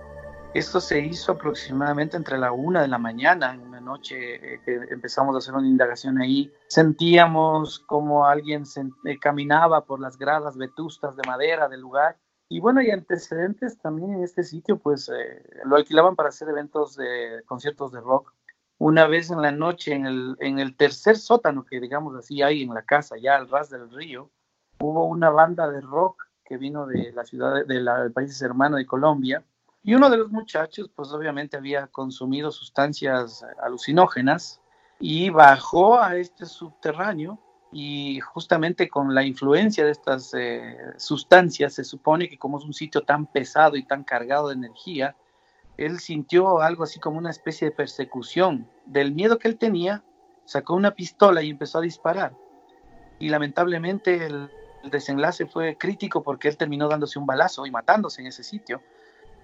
Esto 0.54 0.80
se 0.80 1.00
hizo 1.00 1.34
aproximadamente 1.34 2.18
entre 2.18 2.38
la 2.38 2.52
una 2.52 2.82
de 2.82 2.88
la 2.88 2.98
mañana, 2.98 3.54
en 3.54 3.75
noche 3.86 4.56
eh, 4.56 4.62
que 4.66 4.76
empezamos 4.90 5.36
a 5.36 5.38
hacer 5.38 5.54
una 5.54 5.68
indagación 5.68 6.20
ahí. 6.20 6.52
Sentíamos 6.68 7.80
como 7.80 8.26
alguien 8.26 8.66
se, 8.66 8.82
eh, 9.06 9.18
caminaba 9.20 9.86
por 9.86 10.02
las 10.02 10.18
gradas 10.18 10.58
vetustas 10.58 11.16
de 11.16 11.24
madera 11.26 11.70
del 11.70 11.80
lugar 11.80 12.18
y 12.48 12.60
bueno, 12.60 12.80
hay 12.80 12.92
antecedentes 12.92 13.80
también 13.80 14.14
en 14.14 14.24
este 14.24 14.44
sitio, 14.44 14.78
pues 14.78 15.10
eh, 15.10 15.44
lo 15.66 15.78
alquilaban 15.78 16.16
para 16.16 16.30
hacer 16.30 16.48
eventos 16.50 16.96
de 16.96 17.42
conciertos 17.46 17.92
de 17.92 18.02
rock. 18.02 18.34
Una 18.78 19.08
vez 19.08 19.32
en 19.32 19.42
la 19.42 19.52
noche, 19.52 19.94
en 19.94 20.06
el, 20.06 20.36
en 20.40 20.60
el 20.60 20.76
tercer 20.76 21.18
sótano 21.18 21.66
que 21.66 21.80
digamos 21.80 22.16
así 22.16 22.42
hay 22.42 22.62
en 22.62 22.74
la 22.74 22.84
casa, 22.84 23.16
ya 23.18 23.36
al 23.36 23.50
ras 23.50 23.70
del 23.70 23.90
río, 23.90 24.30
hubo 24.80 25.06
una 25.06 25.30
banda 25.30 25.70
de 25.70 25.82
rock 25.82 26.22
que 26.44 26.58
vino 26.58 26.86
de 26.86 27.12
la 27.14 27.26
ciudad 27.26 27.66
de, 27.66 27.74
del 27.74 28.12
país 28.14 28.40
hermano 28.42 28.78
de 28.78 28.86
Colombia. 28.86 29.44
Y 29.88 29.94
uno 29.94 30.10
de 30.10 30.18
los 30.18 30.32
muchachos, 30.32 30.90
pues 30.96 31.12
obviamente 31.12 31.58
había 31.58 31.86
consumido 31.86 32.52
sustancias 32.52 33.46
alucinógenas 33.62 34.60
y 35.00 35.30
bajó 35.30 36.02
a 36.02 36.16
este 36.16 36.48
subterráneo 36.48 37.38
y 37.72 38.20
justamente 38.20 38.90
con 38.90 39.14
la 39.14 39.24
influencia 39.24 39.86
de 39.86 39.92
estas 39.92 40.34
eh, 40.34 40.76
sustancias 40.98 41.76
se 41.76 41.84
supone 41.84 42.28
que 42.28 42.40
como 42.40 42.58
es 42.58 42.66
un 42.66 42.74
sitio 42.74 43.02
tan 43.02 43.28
pesado 43.28 43.76
y 43.76 43.84
tan 43.84 44.04
cargado 44.04 44.48
de 44.48 44.56
energía, 44.56 45.16
él 45.78 46.00
sintió 46.00 46.62
algo 46.62 46.84
así 46.84 47.00
como 47.00 47.20
una 47.20 47.30
especie 47.30 47.70
de 47.70 47.76
persecución. 47.76 48.68
Del 48.88 49.14
miedo 49.14 49.38
que 49.38 49.50
él 49.50 49.60
tenía, 49.60 50.04
sacó 50.46 50.74
una 50.74 50.96
pistola 50.96 51.44
y 51.44 51.52
empezó 51.52 51.78
a 51.78 51.82
disparar. 51.82 52.34
Y 53.20 53.30
lamentablemente 53.30 54.26
el, 54.26 54.50
el 54.84 54.90
desenlace 54.90 55.46
fue 55.46 55.78
crítico 55.78 56.24
porque 56.24 56.48
él 56.48 56.58
terminó 56.58 56.88
dándose 56.88 57.20
un 57.20 57.28
balazo 57.28 57.68
y 57.68 57.72
matándose 57.72 58.22
en 58.22 58.28
ese 58.28 58.44
sitio. 58.44 58.82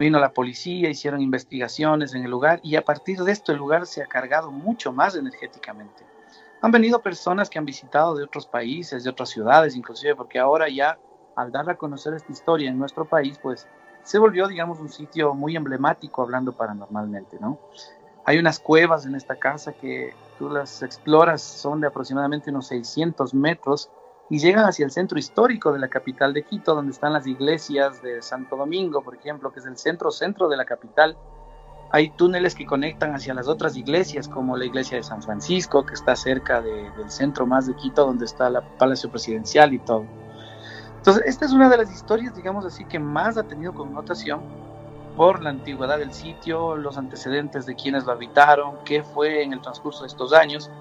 Vino 0.02 0.20
la 0.20 0.34
policía, 0.34 0.90
hicieron 0.90 1.22
investigaciones 1.22 2.14
en 2.14 2.26
el 2.26 2.32
lugar 2.32 2.60
y 2.64 2.76
a 2.76 2.84
partir 2.84 3.20
de 3.20 3.32
esto 3.32 3.52
el 3.52 3.60
lugar 3.60 3.86
se 3.86 4.02
ha 4.02 4.08
cargado 4.08 4.52
mucho 4.52 4.92
más 4.92 5.16
energéticamente 5.16 6.04
han 6.62 6.72
venido 6.72 7.02
personas 7.02 7.50
que 7.50 7.58
han 7.58 7.66
visitado 7.66 8.16
de 8.16 8.24
otros 8.24 8.46
países, 8.46 9.04
de 9.04 9.10
otras 9.10 9.30
ciudades, 9.30 9.76
inclusive, 9.76 10.16
porque 10.16 10.38
ahora 10.40 10.70
ya 10.70 10.98
al 11.36 11.52
dar 11.52 11.70
a 11.70 11.76
conocer 11.76 12.14
esta 12.14 12.32
historia 12.32 12.70
en 12.70 12.78
nuestro 12.78 13.06
país, 13.06 13.40
pues 13.42 13.68
se 14.04 14.20
volvió, 14.20 14.48
digamos, 14.48 14.80
un 14.80 14.90
sitio 14.90 15.34
muy 15.34 15.56
emblemático 15.56 16.22
hablando 16.22 16.54
paranormalmente, 16.54 17.38
¿no? 17.40 17.58
Hay 18.26 18.38
unas 18.38 18.60
cuevas 18.60 19.06
en 19.08 19.16
esta 19.16 19.36
casa 19.36 19.74
que 19.74 20.14
tú 20.38 20.50
las 20.50 20.84
exploras, 20.84 21.42
son 21.42 21.82
de 21.82 21.88
aproximadamente 21.88 22.52
unos 22.52 22.68
600 22.68 23.34
metros 23.34 23.90
y 24.32 24.40
llegan 24.40 24.64
hacia 24.64 24.86
el 24.86 24.92
centro 24.92 25.20
histórico 25.20 25.74
de 25.74 25.80
la 25.80 25.90
capital 25.90 26.34
de 26.34 26.44
Quito, 26.44 26.74
donde 26.74 26.94
están 26.94 27.12
las 27.12 27.28
iglesias 27.28 28.02
de 28.02 28.22
Santo 28.22 28.56
Domingo, 28.56 29.04
por 29.04 29.14
ejemplo, 29.14 29.52
que 29.52 29.60
es 29.60 29.66
el 29.66 29.78
centro-centro 29.78 30.48
de 30.48 30.56
la 30.56 30.64
capital, 30.64 31.18
hay 31.92 32.12
túneles 32.12 32.56
que 32.56 32.66
conectan 32.66 33.14
hacia 33.14 33.34
las 33.34 33.50
otras 33.50 33.76
iglesias, 33.76 34.30
como 34.30 34.56
la 34.56 34.64
iglesia 34.64 34.96
de 34.96 35.04
San 35.04 35.22
Francisco, 35.22 35.86
que 35.86 35.96
está 35.96 36.16
cerca 36.16 36.62
del 36.62 37.12
centro 37.12 37.46
más 37.46 37.68
de 37.68 37.76
Quito, 37.76 38.06
donde 38.06 38.24
está 38.24 38.48
el 38.48 38.60
Palacio 38.80 39.12
Presidencial 39.12 39.74
y 39.74 39.80
todo. 39.80 40.06
Entonces, 40.96 41.24
esta 41.26 41.44
es 41.44 41.52
una 41.52 41.68
de 41.68 41.76
las 41.76 41.92
historias, 41.94 42.34
digamos 42.34 42.64
así, 42.64 42.86
que 42.86 43.00
más 43.00 43.38
ha 43.38 43.44
tenido 43.44 43.74
connotación 43.74 44.40
por 45.18 45.44
la 45.44 45.50
antigüedad 45.50 45.98
del 45.98 46.14
sitio, 46.14 46.78
los 46.78 46.98
antecedentes 46.98 47.66
de 47.66 47.76
quienes 47.76 48.06
lo 48.06 48.14
habitaron, 48.14 48.78
qué 48.86 49.04
fue 49.04 49.44
en 49.44 49.52
el 49.52 49.60
transcurso 49.60 50.04
de 50.04 50.08
estos 50.08 50.32
años. 50.32 50.72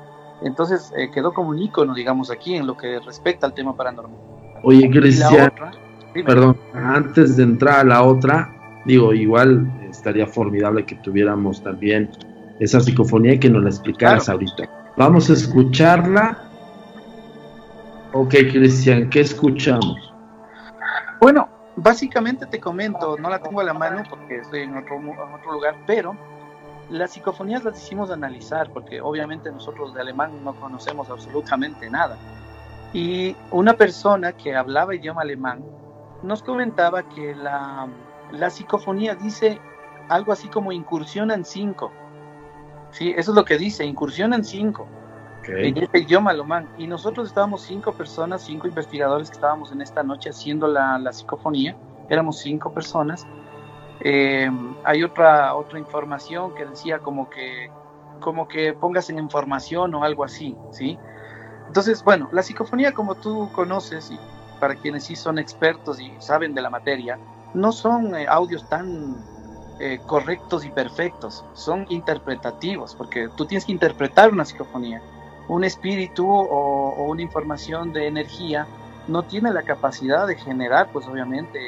Entonces, 0.42 0.92
eh, 0.96 1.10
quedó 1.10 1.32
como 1.32 1.50
un 1.50 1.58
icono, 1.58 1.94
digamos, 1.94 2.30
aquí 2.30 2.56
en 2.56 2.66
lo 2.66 2.76
que 2.76 2.98
respecta 3.00 3.46
al 3.46 3.54
tema 3.54 3.76
paranormal. 3.76 4.18
Oye, 4.62 4.90
Cristian, 4.90 5.52
perdón, 6.24 6.56
antes 6.74 7.36
de 7.36 7.42
entrar 7.42 7.80
a 7.80 7.84
la 7.84 8.02
otra, 8.02 8.52
digo, 8.84 9.12
igual 9.12 9.70
estaría 9.88 10.26
formidable 10.26 10.84
que 10.84 10.94
tuviéramos 10.96 11.62
también 11.62 12.10
esa 12.58 12.80
psicofonía 12.80 13.34
y 13.34 13.38
que 13.38 13.50
nos 13.50 13.62
la 13.62 13.70
explicaras 13.70 14.28
ahorita. 14.28 14.68
Vamos 14.96 15.30
a 15.30 15.34
escucharla. 15.34 16.38
Ok, 18.12 18.34
Cristian, 18.50 19.08
¿qué 19.08 19.20
escuchamos? 19.20 20.12
Bueno, 21.20 21.48
básicamente 21.76 22.46
te 22.46 22.58
comento, 22.58 23.16
no 23.18 23.30
la 23.30 23.40
tengo 23.40 23.60
a 23.60 23.64
la 23.64 23.74
mano 23.74 24.02
porque 24.08 24.38
estoy 24.38 24.62
en 24.62 24.76
otro, 24.76 24.96
en 24.96 25.34
otro 25.34 25.52
lugar, 25.52 25.76
pero 25.86 26.16
las 26.90 27.12
psicofonías 27.12 27.64
las 27.64 27.82
hicimos 27.82 28.10
analizar 28.10 28.70
porque 28.72 29.00
obviamente 29.00 29.50
nosotros 29.50 29.94
de 29.94 30.00
alemán 30.00 30.44
no 30.44 30.54
conocemos 30.54 31.08
absolutamente 31.08 31.88
nada. 31.88 32.16
Y 32.92 33.36
una 33.52 33.74
persona 33.74 34.32
que 34.32 34.56
hablaba 34.56 34.94
idioma 34.94 35.22
alemán 35.22 35.64
nos 36.22 36.42
comentaba 36.42 37.04
que 37.04 37.34
la, 37.34 37.88
la 38.32 38.50
psicofonía 38.50 39.14
dice 39.14 39.60
algo 40.08 40.32
así 40.32 40.48
como 40.48 40.72
incursionan 40.72 41.44
cinco. 41.44 41.92
Sí, 42.90 43.14
eso 43.16 43.30
es 43.30 43.36
lo 43.36 43.44
que 43.44 43.56
dice, 43.56 43.84
incursionan 43.84 44.44
cinco. 44.44 44.88
En 45.46 45.78
este 45.78 46.00
idioma 46.00 46.30
alemán. 46.30 46.68
Y 46.78 46.86
nosotros 46.86 47.28
estábamos 47.28 47.62
cinco 47.62 47.92
personas, 47.92 48.42
cinco 48.42 48.68
investigadores 48.68 49.30
que 49.30 49.34
estábamos 49.34 49.72
en 49.72 49.80
esta 49.80 50.02
noche 50.02 50.30
haciendo 50.30 50.66
la, 50.68 50.98
la 50.98 51.12
psicofonía. 51.12 51.76
Éramos 52.08 52.38
cinco 52.38 52.72
personas. 52.72 53.26
Eh, 54.02 54.50
hay 54.84 55.02
otra, 55.02 55.54
otra 55.54 55.78
información 55.78 56.54
que 56.54 56.64
decía 56.64 57.00
como 57.00 57.28
que, 57.28 57.70
como 58.20 58.48
que 58.48 58.72
pongas 58.72 59.10
en 59.10 59.18
información 59.18 59.94
o 59.94 60.04
algo 60.04 60.24
así, 60.24 60.56
¿sí? 60.70 60.98
Entonces, 61.66 62.02
bueno, 62.02 62.28
la 62.32 62.42
psicofonía 62.42 62.92
como 62.92 63.14
tú 63.14 63.50
conoces 63.52 64.10
y 64.10 64.18
para 64.58 64.74
quienes 64.74 65.04
sí 65.04 65.16
son 65.16 65.38
expertos 65.38 66.00
y 66.00 66.12
saben 66.18 66.54
de 66.54 66.62
la 66.62 66.70
materia, 66.70 67.18
no 67.54 67.72
son 67.72 68.14
eh, 68.14 68.26
audios 68.28 68.68
tan 68.68 69.16
eh, 69.78 69.98
correctos 70.06 70.64
y 70.64 70.70
perfectos, 70.70 71.44
son 71.54 71.86
interpretativos, 71.88 72.94
porque 72.94 73.28
tú 73.36 73.46
tienes 73.46 73.64
que 73.64 73.72
interpretar 73.72 74.30
una 74.30 74.44
psicofonía. 74.44 75.00
Un 75.48 75.64
espíritu 75.64 76.28
o, 76.28 77.04
una 77.04 77.22
información 77.22 77.92
de 77.92 78.06
energía 78.06 78.66
no 79.08 79.22
tiene 79.22 79.52
la 79.52 79.62
capacidad 79.62 80.26
de 80.26 80.36
generar, 80.36 80.90
pues 80.92 81.06
obviamente, 81.08 81.58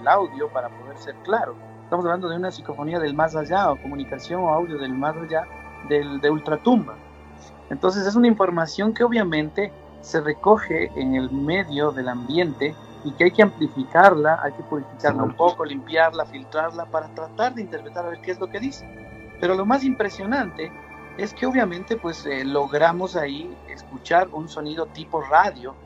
el 0.00 0.08
audio 0.08 0.48
para 0.48 0.68
poder 0.68 0.96
ser 0.96 1.16
claro. 1.24 1.54
Estamos 1.86 2.04
hablando 2.04 2.28
de 2.28 2.34
una 2.34 2.50
psicofonía 2.50 2.98
del 2.98 3.14
más 3.14 3.36
allá, 3.36 3.70
o 3.70 3.80
comunicación 3.80 4.40
o 4.40 4.48
audio 4.48 4.76
del 4.76 4.92
más 4.92 5.16
allá, 5.16 5.46
del, 5.88 6.20
de 6.20 6.28
ultratumba. 6.32 6.96
Entonces 7.70 8.04
es 8.08 8.16
una 8.16 8.26
información 8.26 8.92
que 8.92 9.04
obviamente 9.04 9.72
se 10.00 10.20
recoge 10.20 10.90
en 10.96 11.14
el 11.14 11.30
medio 11.30 11.92
del 11.92 12.08
ambiente 12.08 12.74
y 13.04 13.12
que 13.12 13.22
hay 13.22 13.30
que 13.30 13.44
amplificarla, 13.44 14.40
hay 14.42 14.50
que 14.54 14.64
purificarla 14.64 15.22
un 15.22 15.36
poco, 15.36 15.64
limpiarla, 15.64 16.26
filtrarla 16.26 16.86
para 16.86 17.06
tratar 17.14 17.54
de 17.54 17.62
interpretar 17.62 18.04
a 18.04 18.08
ver 18.08 18.20
qué 18.20 18.32
es 18.32 18.40
lo 18.40 18.48
que 18.48 18.58
dice. 18.58 18.84
Pero 19.40 19.54
lo 19.54 19.64
más 19.64 19.84
impresionante 19.84 20.72
es 21.18 21.32
que 21.34 21.46
obviamente 21.46 21.96
pues 21.96 22.26
eh, 22.26 22.44
logramos 22.44 23.14
ahí 23.14 23.56
escuchar 23.68 24.26
un 24.32 24.48
sonido 24.48 24.86
tipo 24.86 25.20
radio, 25.20 25.76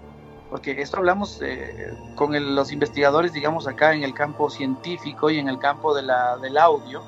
porque 0.51 0.83
esto 0.83 0.99
hablamos 0.99 1.41
eh, 1.43 1.95
con 2.17 2.55
los 2.55 2.73
investigadores, 2.73 3.33
digamos, 3.33 3.69
acá 3.69 3.95
en 3.95 4.03
el 4.03 4.13
campo 4.13 4.51
científico 4.51 5.31
y 5.31 5.39
en 5.39 5.49
el 5.49 5.59
campo 5.59 5.95
de 5.95 6.03
la, 6.03 6.37
del 6.39 6.59
audio. 6.59 7.03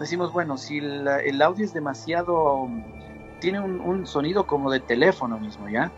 Decimos, 0.00 0.32
bueno, 0.32 0.56
si 0.56 0.78
el 0.78 1.42
audio 1.42 1.64
es 1.64 1.74
demasiado, 1.74 2.68
tiene 3.38 3.60
un, 3.60 3.80
un, 3.80 4.06
sonido 4.06 4.46
como 4.46 4.70
de 4.70 4.80
teléfono 4.80 5.38
mismo, 5.38 5.68
¿ya? 5.68 5.92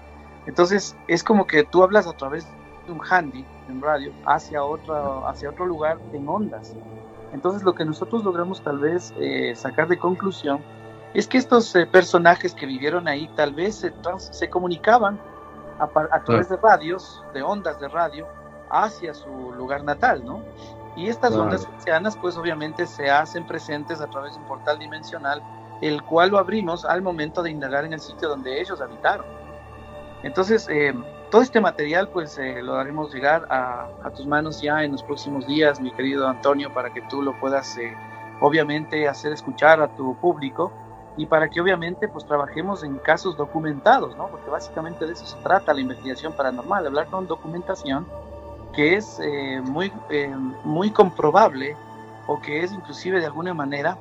Entonces 0.47 0.97
es 1.07 1.23
como 1.23 1.47
que 1.47 1.63
tú 1.63 1.85
hablas 1.85 2.09
a 2.09 2.13
través 2.15 2.47
de 2.87 2.93
un 2.93 3.01
handy 3.09 3.45
en 3.69 3.81
radio 3.81 4.13
hacia 4.27 4.65
otro, 4.65 5.27
hacia 5.29 5.51
otro 5.51 5.67
lugar 5.67 5.99
en 6.13 6.29
ondas. 6.29 6.75
Entonces 7.33 7.63
lo 7.63 7.75
que 7.75 7.85
nosotros 7.85 8.25
logramos 8.25 8.61
tal 8.63 8.79
vez 8.79 9.15
eh, 9.19 9.55
sacar 9.55 9.87
de 9.87 9.99
conclusión 9.99 10.61
es 11.15 11.29
que 11.29 11.39
estos 11.39 11.75
eh, 11.77 11.87
personajes 11.87 12.55
que 12.55 12.67
vivieron 12.67 13.07
ahí 13.07 13.31
tal 13.37 13.55
vez 13.55 13.77
se, 13.77 13.93
se 14.19 14.51
comunicaban 14.51 15.21
a, 15.83 16.25
través 16.25 16.49
de 16.49 16.57
radios, 16.57 17.23
de 17.35 17.43
ondas 17.43 17.79
de 17.81 17.89
radio, 17.89 18.27
hacia 18.71 19.15
su 19.15 19.53
lugar 19.57 19.85
natal, 19.85 20.25
¿no? 20.25 20.43
Y 20.97 21.09
estas 21.09 21.35
ondas 21.35 21.67
oceanas 21.79 22.17
pues 22.17 22.37
obviamente 22.37 22.87
se 22.87 23.11
hacen 23.11 23.47
presentes 23.47 24.01
a 24.01 24.07
través 24.09 24.35
de 24.35 24.41
un 24.41 24.47
portal 24.47 24.79
dimensional, 24.79 25.43
el 25.81 26.03
cual 26.03 26.31
lo 26.31 26.39
abrimos 26.39 26.85
al 26.85 27.03
momento 27.03 27.43
de 27.43 27.51
indagar 27.51 27.85
en 27.85 27.95
el 27.95 28.01
sitio 28.01 28.29
donde 28.29 28.61
ellos 28.61 28.81
habitaron. 28.81 29.27
Entonces, 30.23 30.69
eh, 30.69 30.95
todo 31.31 31.43
este 31.43 31.61
material 31.61 32.09
pues 32.09 32.39
eh, 32.39 32.63
lo 32.63 32.75
haremos 32.77 33.13
llegar 33.13 33.47
a, 33.51 33.89
tus 34.15 34.27
manos 34.27 34.61
ya 34.61 34.85
en 34.85 34.93
los 34.93 35.03
próximos 35.03 35.47
días, 35.47 35.81
mi 35.81 35.91
querido 35.91 36.29
Antonio, 36.29 36.73
para 36.73 36.93
que 36.93 37.01
tú 37.03 37.23
lo 37.23 37.39
puedas 37.41 37.77
eh, 37.79 37.97
obviamente 38.41 39.09
hacer 39.09 39.33
escuchar 39.33 39.81
a 39.81 39.89
tu 39.97 40.15
público 40.17 40.73
y 41.17 41.27
para 41.27 41.49
que 41.49 41.61
obviamente 41.61 42.09
pues 42.09 42.27
trabajemos 42.27 42.83
en 42.85 42.99
casos 42.99 43.37
documentados, 43.37 44.17
¿no? 44.17 44.29
Porque 44.29 44.51
básicamente 44.51 45.07
de 45.07 45.13
eso 45.13 45.27
se 45.27 45.37
trata 45.43 45.75
la 45.75 45.81
investigación 45.81 46.33
paranormal, 46.33 46.87
hablar 46.87 47.07
con 47.09 47.27
documentación 47.27 48.07
que 48.75 48.97
es 48.97 49.21
muy, 49.65 49.93
muy 50.65 50.91
comprobable 50.91 51.77
o 52.27 52.41
que 52.41 52.63
es 52.63 52.73
inclusive 52.73 53.21
de 53.21 53.27
alguna 53.27 53.53
manera 53.53 53.99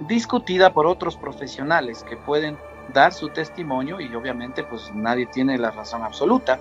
discutida 0.00 0.72
por 0.72 0.86
otros 0.86 1.16
profesionales 1.16 2.04
que 2.04 2.16
pueden 2.16 2.56
dar 2.94 3.12
su 3.12 3.28
testimonio 3.28 4.00
y 4.00 4.14
obviamente 4.14 4.64
pues 4.64 4.90
nadie 4.94 5.26
tiene 5.26 5.58
la 5.58 5.70
razón 5.70 6.02
absoluta, 6.02 6.58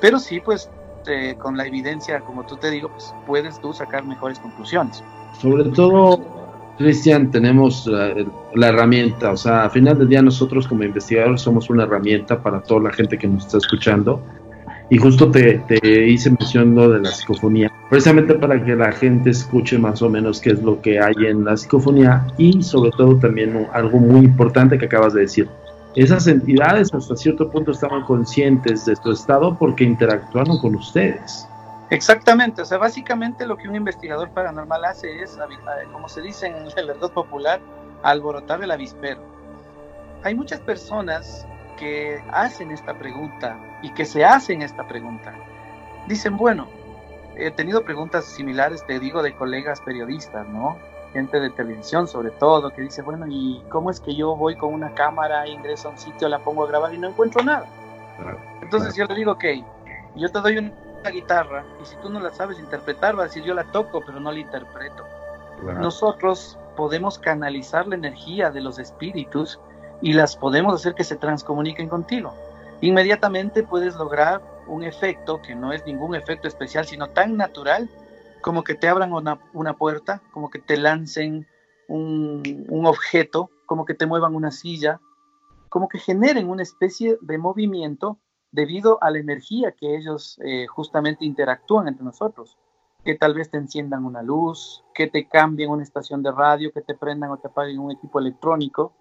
pero 0.00 0.18
sí 0.18 0.40
pues 0.40 0.70
eh, 1.06 1.36
con 1.38 1.56
la 1.56 1.66
evidencia, 1.66 2.20
como 2.20 2.44
tú 2.44 2.56
te 2.56 2.70
digo, 2.70 2.88
pues 2.88 3.14
puedes 3.26 3.60
tú 3.60 3.72
sacar 3.72 4.04
mejores 4.04 4.38
conclusiones. 4.38 5.02
Sobre 5.40 5.64
todo, 5.70 6.37
Cristian, 6.78 7.30
tenemos 7.30 7.86
la, 7.86 8.68
herramienta, 8.68 9.32
o 9.32 9.36
sea, 9.36 9.64
al 9.64 9.70
final 9.72 9.98
del 9.98 10.08
día 10.08 10.22
nosotros 10.22 10.68
como 10.68 10.84
investigadores 10.84 11.40
somos 11.40 11.68
una 11.70 11.82
herramienta 11.82 12.40
para 12.40 12.60
toda 12.60 12.82
la 12.82 12.92
gente 12.92 13.18
que 13.18 13.26
nos 13.26 13.46
está 13.46 13.58
escuchando. 13.58 14.22
Y 14.90 14.96
justo 14.96 15.30
te, 15.30 15.58
te 15.66 16.08
hice 16.08 16.30
mención 16.30 16.74
de 16.74 17.00
la 17.00 17.10
psicofonía, 17.10 17.70
precisamente 17.90 18.34
para 18.34 18.64
que 18.64 18.74
la 18.74 18.90
gente 18.92 19.30
escuche 19.30 19.76
más 19.76 20.00
o 20.00 20.08
menos 20.08 20.40
qué 20.40 20.50
es 20.50 20.62
lo 20.62 20.80
que 20.80 20.98
hay 20.98 21.14
en 21.26 21.44
la 21.44 21.58
psicofonía 21.58 22.26
y 22.38 22.62
sobre 22.62 22.90
todo 22.92 23.16
también 23.16 23.66
algo 23.74 23.98
muy 23.98 24.20
importante 24.20 24.78
que 24.78 24.86
acabas 24.86 25.12
de 25.12 25.22
decir, 25.22 25.48
esas 25.94 26.26
entidades 26.26 26.94
hasta 26.94 27.16
cierto 27.16 27.50
punto 27.50 27.72
estaban 27.72 28.04
conscientes 28.04 28.86
de 28.86 28.94
su 28.96 29.10
estado 29.10 29.58
porque 29.58 29.84
interactuaron 29.84 30.58
con 30.58 30.76
ustedes. 30.76 31.48
Exactamente, 31.90 32.62
o 32.62 32.64
sea, 32.64 32.78
básicamente 32.78 33.46
lo 33.46 33.56
que 33.56 33.68
un 33.68 33.76
investigador 33.76 34.30
paranormal 34.30 34.84
hace 34.84 35.22
es, 35.22 35.38
como 35.92 36.08
se 36.08 36.20
dice 36.20 36.46
en 36.46 36.56
el 36.76 36.86
verdad 36.86 37.10
popular, 37.10 37.60
alborotar 38.02 38.62
el 38.62 38.70
avispero. 38.70 39.20
Hay 40.22 40.34
muchas 40.34 40.60
personas 40.60 41.46
que 41.78 42.22
hacen 42.30 42.72
esta 42.72 42.94
pregunta 42.94 43.56
y 43.82 43.90
que 43.94 44.04
se 44.04 44.24
hacen 44.24 44.62
esta 44.62 44.86
pregunta. 44.86 45.32
Dicen, 46.06 46.36
bueno, 46.36 46.68
he 47.36 47.50
tenido 47.50 47.84
preguntas 47.84 48.26
similares, 48.26 48.84
te 48.86 48.98
digo, 48.98 49.22
de 49.22 49.34
colegas 49.34 49.80
periodistas, 49.80 50.46
¿no? 50.48 50.76
gente 51.12 51.40
de 51.40 51.50
televisión 51.50 52.06
sobre 52.06 52.30
todo, 52.30 52.70
que 52.70 52.82
dice, 52.82 53.02
bueno, 53.02 53.26
¿y 53.28 53.62
cómo 53.68 53.90
es 53.90 54.00
que 54.00 54.14
yo 54.14 54.36
voy 54.36 54.56
con 54.56 54.72
una 54.72 54.92
cámara, 54.94 55.46
ingreso 55.48 55.88
a 55.88 55.92
un 55.92 55.98
sitio, 55.98 56.28
la 56.28 56.38
pongo 56.38 56.64
a 56.64 56.68
grabar 56.68 56.94
y 56.94 56.98
no 56.98 57.08
encuentro 57.08 57.42
nada? 57.42 57.66
Entonces 58.60 58.94
yo 58.94 59.06
le 59.06 59.14
digo, 59.14 59.32
ok, 59.32 59.44
yo 60.16 60.30
te 60.30 60.40
doy 60.40 60.72
una 61.00 61.10
guitarra 61.10 61.64
y 61.80 61.84
si 61.84 61.96
tú 61.96 62.08
no 62.08 62.20
la 62.20 62.30
sabes 62.30 62.58
interpretar, 62.58 63.16
va 63.18 63.22
a 63.22 63.26
decir, 63.26 63.42
yo 63.44 63.54
la 63.54 63.64
toco, 63.64 64.02
pero 64.04 64.20
no 64.20 64.32
la 64.32 64.38
interpreto. 64.38 65.04
Nosotros 65.62 66.58
podemos 66.76 67.18
canalizar 67.18 67.86
la 67.88 67.96
energía 67.96 68.50
de 68.50 68.60
los 68.60 68.78
espíritus 68.78 69.58
y 70.00 70.12
las 70.12 70.36
podemos 70.36 70.74
hacer 70.74 70.94
que 70.94 71.04
se 71.04 71.16
transcomuniquen 71.16 71.88
contigo. 71.88 72.32
Inmediatamente 72.80 73.64
puedes 73.64 73.96
lograr 73.96 74.40
un 74.68 74.84
efecto 74.84 75.42
que 75.42 75.54
no 75.54 75.72
es 75.72 75.84
ningún 75.84 76.14
efecto 76.14 76.46
especial, 76.46 76.84
sino 76.84 77.08
tan 77.08 77.36
natural 77.36 77.88
como 78.40 78.62
que 78.62 78.74
te 78.74 78.88
abran 78.88 79.12
una, 79.12 79.74
puerta, 79.74 80.22
como 80.32 80.50
que 80.50 80.60
te 80.60 80.76
lancen 80.76 81.46
un, 81.88 82.82
objeto, 82.86 83.50
como 83.66 83.84
que 83.84 83.94
te 83.94 84.06
muevan 84.06 84.36
una 84.36 84.52
silla, 84.52 85.00
como 85.68 85.88
que 85.88 85.98
generen 85.98 86.48
una 86.48 86.62
especie 86.62 87.18
de 87.20 87.38
movimiento 87.38 88.18
debido 88.52 89.02
a 89.02 89.10
la 89.10 89.18
energía 89.18 89.72
que 89.72 89.96
ellos 89.96 90.38
eh, 90.44 90.66
justamente 90.66 91.24
interactúan 91.24 91.88
entre 91.88 92.04
nosotros. 92.04 92.56
Que 93.04 93.14
tal 93.14 93.34
vez 93.34 93.50
te 93.50 93.56
enciendan 93.56 94.04
una 94.04 94.22
luz, 94.22 94.84
que 94.94 95.06
te 95.06 95.28
cambien 95.28 95.70
una 95.70 95.82
estación 95.82 96.22
de 96.22 96.32
radio, 96.32 96.72
que 96.72 96.82
te 96.82 96.94
prendan 96.94 97.30
o 97.30 97.38
te 97.38 97.48
apaguen 97.48 97.78
un 97.78 97.92
equipo 97.92 98.18
electrónico. 98.18 98.92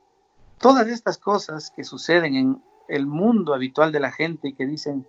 Todas 0.60 0.88
estas 0.88 1.18
cosas 1.18 1.72
que 1.76 1.84
suceden 1.84 2.36
en 2.36 2.64
el 2.88 3.08
mundo 3.08 3.54
habitual 3.54 3.92
de 3.92 4.00
la 4.00 4.12
gente 4.12 4.50
y 4.50 4.54
que 4.54 4.66
dicen, 4.66 5.08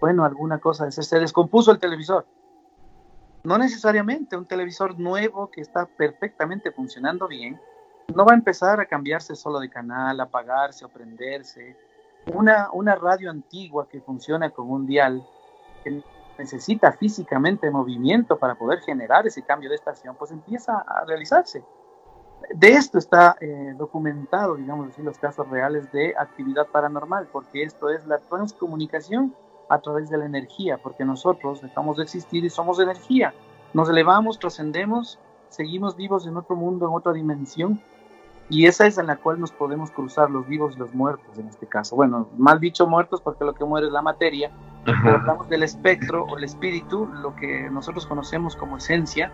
bueno, 0.00 0.24
alguna 0.24 0.58
cosa, 0.58 0.90
se 0.90 1.20
descompuso 1.20 1.70
el 1.70 1.78
televisor 1.78 2.26
no 3.44 3.58
necesariamente 3.58 4.36
un 4.36 4.46
televisor 4.46 4.98
nuevo 4.98 5.50
que 5.50 5.60
está 5.60 5.86
perfectamente 5.86 6.70
funcionando 6.70 7.26
bien, 7.26 7.60
no 8.14 8.24
va 8.24 8.32
a 8.32 8.36
empezar 8.36 8.80
a 8.80 8.86
cambiarse 8.86 9.34
solo 9.34 9.58
de 9.58 9.70
canal, 9.70 10.20
apagarse 10.20 10.84
o 10.84 10.88
prenderse. 10.88 11.76
Una, 12.26 12.70
una 12.72 12.94
radio 12.94 13.30
antigua 13.30 13.88
que 13.88 14.00
funciona 14.00 14.50
con 14.50 14.70
un 14.70 14.86
dial, 14.86 15.26
que 15.82 16.02
necesita 16.38 16.92
físicamente 16.92 17.70
movimiento 17.70 18.38
para 18.38 18.54
poder 18.54 18.80
generar 18.80 19.26
ese 19.26 19.42
cambio 19.42 19.68
de 19.68 19.76
estación, 19.76 20.16
pues 20.16 20.30
empieza 20.30 20.78
a 20.78 21.04
realizarse. 21.04 21.64
De 22.54 22.72
esto 22.72 22.98
está 22.98 23.36
eh, 23.40 23.74
documentado, 23.76 24.56
digamos 24.56 24.88
así, 24.88 25.02
los 25.02 25.18
casos 25.18 25.48
reales 25.48 25.90
de 25.92 26.14
actividad 26.16 26.66
paranormal, 26.66 27.28
porque 27.32 27.62
esto 27.62 27.88
es 27.90 28.06
la 28.06 28.18
transcomunicación 28.18 29.34
a 29.68 29.78
través 29.78 30.10
de 30.10 30.18
la 30.18 30.26
energía, 30.26 30.78
porque 30.78 31.04
nosotros 31.04 31.62
dejamos 31.62 31.96
de 31.96 32.02
existir 32.02 32.44
y 32.44 32.50
somos 32.50 32.78
energía. 32.78 33.32
Nos 33.72 33.88
elevamos, 33.88 34.38
trascendemos, 34.38 35.18
seguimos 35.48 35.96
vivos 35.96 36.26
en 36.26 36.36
otro 36.36 36.56
mundo, 36.56 36.86
en 36.88 36.94
otra 36.94 37.12
dimensión, 37.12 37.80
y 38.48 38.66
esa 38.66 38.86
es 38.86 38.98
en 38.98 39.06
la 39.06 39.16
cual 39.16 39.40
nos 39.40 39.52
podemos 39.52 39.90
cruzar 39.90 40.30
los 40.30 40.46
vivos 40.46 40.74
y 40.76 40.78
los 40.78 40.94
muertos 40.94 41.38
en 41.38 41.48
este 41.48 41.66
caso. 41.66 41.96
Bueno, 41.96 42.28
mal 42.36 42.60
dicho 42.60 42.86
muertos 42.86 43.20
porque 43.20 43.44
lo 43.44 43.54
que 43.54 43.64
muere 43.64 43.86
es 43.86 43.92
la 43.92 44.02
materia, 44.02 44.50
hablamos 44.86 45.48
del 45.48 45.62
espectro 45.62 46.24
o 46.24 46.36
el 46.36 46.44
espíritu, 46.44 47.08
lo 47.22 47.34
que 47.34 47.70
nosotros 47.70 48.06
conocemos 48.06 48.56
como 48.56 48.76
esencia, 48.76 49.32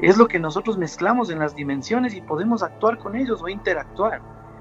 es 0.00 0.18
lo 0.18 0.26
que 0.26 0.38
nosotros 0.38 0.76
mezclamos 0.76 1.30
en 1.30 1.38
las 1.38 1.54
dimensiones 1.54 2.14
y 2.14 2.20
podemos 2.20 2.62
actuar 2.62 2.98
con 2.98 3.16
ellos 3.16 3.40
o 3.42 3.48
interactuar. 3.48 4.20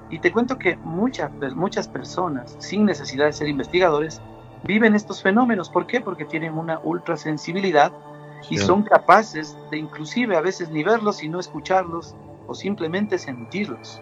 Y 0.09 0.19
te 0.19 0.31
cuento 0.31 0.57
que 0.57 0.75
muchas, 0.77 1.31
muchas 1.55 1.87
personas, 1.87 2.55
sin 2.59 2.85
necesidad 2.85 3.25
de 3.25 3.33
ser 3.33 3.47
investigadores, 3.47 4.21
viven 4.63 4.93
estos 4.93 5.21
fenómenos. 5.23 5.69
¿Por 5.69 5.87
qué? 5.87 6.01
Porque 6.01 6.25
tienen 6.25 6.57
una 6.57 6.79
ultrasensibilidad 6.83 7.91
y 8.49 8.57
son 8.57 8.83
capaces 8.83 9.57
de 9.69 9.77
inclusive 9.77 10.35
a 10.35 10.41
veces 10.41 10.69
ni 10.69 10.83
verlos, 10.83 11.17
sino 11.17 11.39
escucharlos 11.39 12.15
o 12.51 12.55
simplemente 12.55 13.17
sentirlos. 13.17 14.01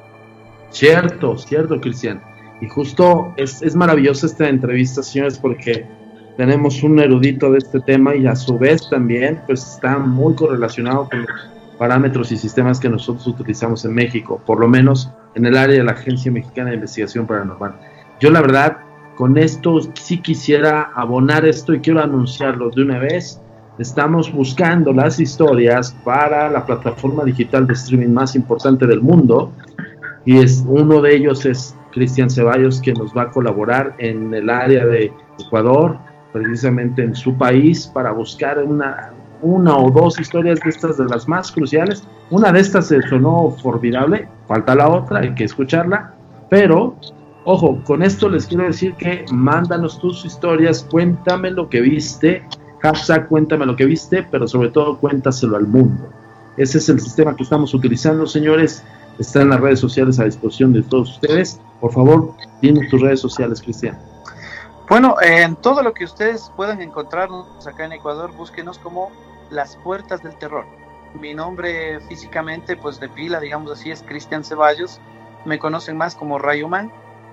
Cierto, 0.71 1.37
cierto, 1.37 1.79
Cristian. 1.79 2.21
Y 2.61 2.67
justo 2.67 3.33
es, 3.37 3.61
es 3.61 3.75
maravillosa 3.75 4.25
esta 4.25 4.49
entrevista, 4.49 5.01
señores, 5.01 5.37
porque 5.37 5.87
tenemos 6.35 6.83
un 6.83 6.99
erudito 6.99 7.51
de 7.51 7.59
este 7.59 7.79
tema 7.79 8.15
y 8.15 8.25
a 8.25 8.35
su 8.35 8.57
vez 8.57 8.89
también 8.89 9.41
pues 9.45 9.75
está 9.75 9.97
muy 9.97 10.33
correlacionado 10.35 11.07
con 11.09 11.21
los 11.21 11.29
parámetros 11.77 12.31
y 12.31 12.37
sistemas 12.37 12.79
que 12.79 12.89
nosotros 12.89 13.25
utilizamos 13.27 13.85
en 13.85 13.93
México, 13.93 14.41
por 14.45 14.59
lo 14.59 14.67
menos 14.67 15.11
en 15.35 15.45
el 15.45 15.55
área 15.55 15.77
de 15.77 15.83
la 15.83 15.93
Agencia 15.93 16.31
Mexicana 16.31 16.69
de 16.69 16.75
Investigación 16.75 17.25
Paranormal. 17.25 17.75
Yo 18.19 18.31
la 18.31 18.41
verdad 18.41 18.77
con 19.15 19.37
esto 19.37 19.79
sí 19.93 20.21
quisiera 20.21 20.91
abonar 20.95 21.45
esto 21.45 21.73
y 21.73 21.81
quiero 21.81 22.01
anunciarlo 22.01 22.69
de 22.69 22.81
una 22.81 22.99
vez. 22.99 23.41
Estamos 23.79 24.29
buscando 24.33 24.91
las 24.91 25.21
historias 25.21 25.95
para 26.03 26.49
la 26.49 26.65
plataforma 26.65 27.23
digital 27.23 27.65
de 27.65 27.75
streaming 27.75 28.09
más 28.09 28.35
importante 28.35 28.85
del 28.85 28.99
mundo 28.99 29.53
y 30.25 30.39
es 30.39 30.65
uno 30.67 31.01
de 31.01 31.15
ellos 31.15 31.45
es 31.45 31.73
Cristian 31.93 32.29
Ceballos 32.29 32.81
que 32.81 32.91
nos 32.91 33.15
va 33.15 33.23
a 33.23 33.31
colaborar 33.31 33.95
en 33.97 34.33
el 34.33 34.49
área 34.49 34.85
de 34.85 35.13
Ecuador, 35.39 35.97
precisamente 36.33 37.03
en 37.03 37.15
su 37.15 37.37
país 37.37 37.87
para 37.87 38.11
buscar 38.11 38.61
una 38.61 39.13
una 39.41 39.77
o 39.77 39.89
dos 39.89 40.19
historias 40.19 40.59
de 40.59 40.71
estas 40.71 40.97
de 40.97 41.05
las 41.05 41.25
más 41.29 41.49
cruciales. 41.49 42.03
Una 42.29 42.51
de 42.51 42.59
estas 42.59 42.87
se 42.87 43.01
sonó 43.03 43.55
formidable, 43.63 44.27
falta 44.45 44.75
la 44.75 44.89
otra, 44.89 45.19
hay 45.19 45.33
que 45.33 45.45
escucharla 45.45 46.13
Pero, 46.49 46.97
ojo, 47.45 47.81
con 47.85 48.03
esto 48.03 48.27
les 48.27 48.45
quiero 48.45 48.65
decir 48.65 48.93
que 48.95 49.23
mándanos 49.31 49.97
tus 49.99 50.25
historias, 50.25 50.85
cuéntame 50.91 51.51
lo 51.51 51.69
que 51.69 51.79
viste, 51.79 52.43
hashtag 52.81 53.27
cuéntame 53.27 53.65
lo 53.65 53.75
que 53.75 53.85
viste, 53.85 54.23
pero 54.23 54.47
sobre 54.47 54.69
todo 54.69 54.97
cuéntaselo 54.97 55.57
al 55.57 55.67
mundo. 55.67 56.09
Ese 56.57 56.77
es 56.77 56.89
el 56.89 56.99
sistema 56.99 57.35
que 57.35 57.43
estamos 57.43 57.73
utilizando, 57.73 58.25
señores. 58.27 58.83
Está 59.17 59.41
en 59.41 59.49
las 59.49 59.59
redes 59.59 59.79
sociales 59.79 60.19
a 60.19 60.25
disposición 60.25 60.73
de 60.73 60.81
todos 60.81 61.11
ustedes. 61.11 61.59
Por 61.79 61.91
favor, 61.91 62.33
dinos 62.61 62.87
tus 62.89 63.01
redes 63.01 63.19
sociales, 63.19 63.61
Cristian. 63.61 63.97
Bueno, 64.89 65.15
en 65.21 65.55
todo 65.55 65.83
lo 65.83 65.93
que 65.93 66.03
ustedes 66.03 66.51
puedan 66.55 66.81
encontrarnos 66.81 67.67
acá 67.67 67.85
en 67.85 67.93
Ecuador, 67.93 68.31
búsquenos 68.35 68.79
como 68.79 69.11
Las 69.51 69.75
Puertas 69.77 70.23
del 70.23 70.35
Terror. 70.35 70.65
Mi 71.13 71.33
nombre 71.33 71.99
físicamente, 72.07 72.75
pues 72.75 72.99
de 72.99 73.09
pila, 73.09 73.39
digamos 73.39 73.71
así, 73.71 73.91
es 73.91 74.03
Cristian 74.03 74.43
Ceballos. 74.43 74.99
Me 75.45 75.59
conocen 75.59 75.95
más 75.95 76.15
como 76.15 76.39
Rayo 76.39 76.67
Man. 76.67 76.91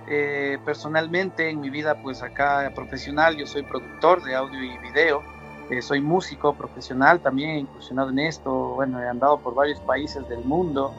Eh, 0.08 0.58
personalmente, 0.64 1.50
en 1.50 1.60
mi 1.60 1.70
vida, 1.70 2.00
pues 2.02 2.22
acá 2.22 2.70
profesional, 2.74 3.36
yo 3.36 3.46
soy 3.46 3.62
productor 3.62 4.22
de 4.22 4.34
audio 4.34 4.62
y 4.62 4.78
video. 4.78 5.22
Eh, 5.68 5.82
soy 5.82 6.00
músico 6.00 6.54
profesional, 6.54 7.20
también 7.20 7.58
incursionado 7.58 8.10
en 8.10 8.20
esto. 8.20 8.74
Bueno, 8.74 9.00
he 9.00 9.08
andado 9.08 9.38
por 9.38 9.54
varios 9.54 9.80
países 9.80 10.28
del 10.28 10.44
mundo. 10.44 10.94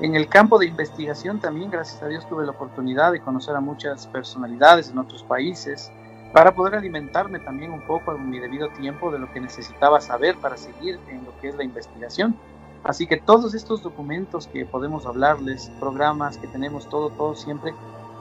En 0.00 0.14
el 0.14 0.28
campo 0.28 0.58
de 0.58 0.66
investigación 0.66 1.40
también, 1.40 1.70
gracias 1.70 2.02
a 2.02 2.06
Dios, 2.06 2.28
tuve 2.28 2.44
la 2.44 2.52
oportunidad 2.52 3.12
de 3.12 3.20
conocer 3.20 3.56
a 3.56 3.60
muchas 3.60 4.06
personalidades 4.06 4.90
en 4.90 4.98
otros 4.98 5.22
países 5.22 5.90
para 6.32 6.54
poder 6.54 6.74
alimentarme 6.74 7.40
también 7.40 7.72
un 7.72 7.80
poco 7.82 8.14
en 8.14 8.30
mi 8.30 8.38
debido 8.38 8.68
tiempo 8.68 9.10
de 9.10 9.18
lo 9.18 9.32
que 9.32 9.40
necesitaba 9.40 10.00
saber 10.00 10.36
para 10.36 10.56
seguir 10.56 10.98
en 11.08 11.24
lo 11.24 11.36
que 11.40 11.48
es 11.48 11.56
la 11.56 11.64
investigación. 11.64 12.36
Así 12.84 13.06
que 13.06 13.18
todos 13.18 13.54
estos 13.54 13.82
documentos 13.82 14.46
que 14.46 14.64
podemos 14.64 15.06
hablarles, 15.06 15.70
programas 15.80 16.38
que 16.38 16.46
tenemos, 16.46 16.88
todo, 16.88 17.10
todo 17.10 17.34
siempre, 17.34 17.74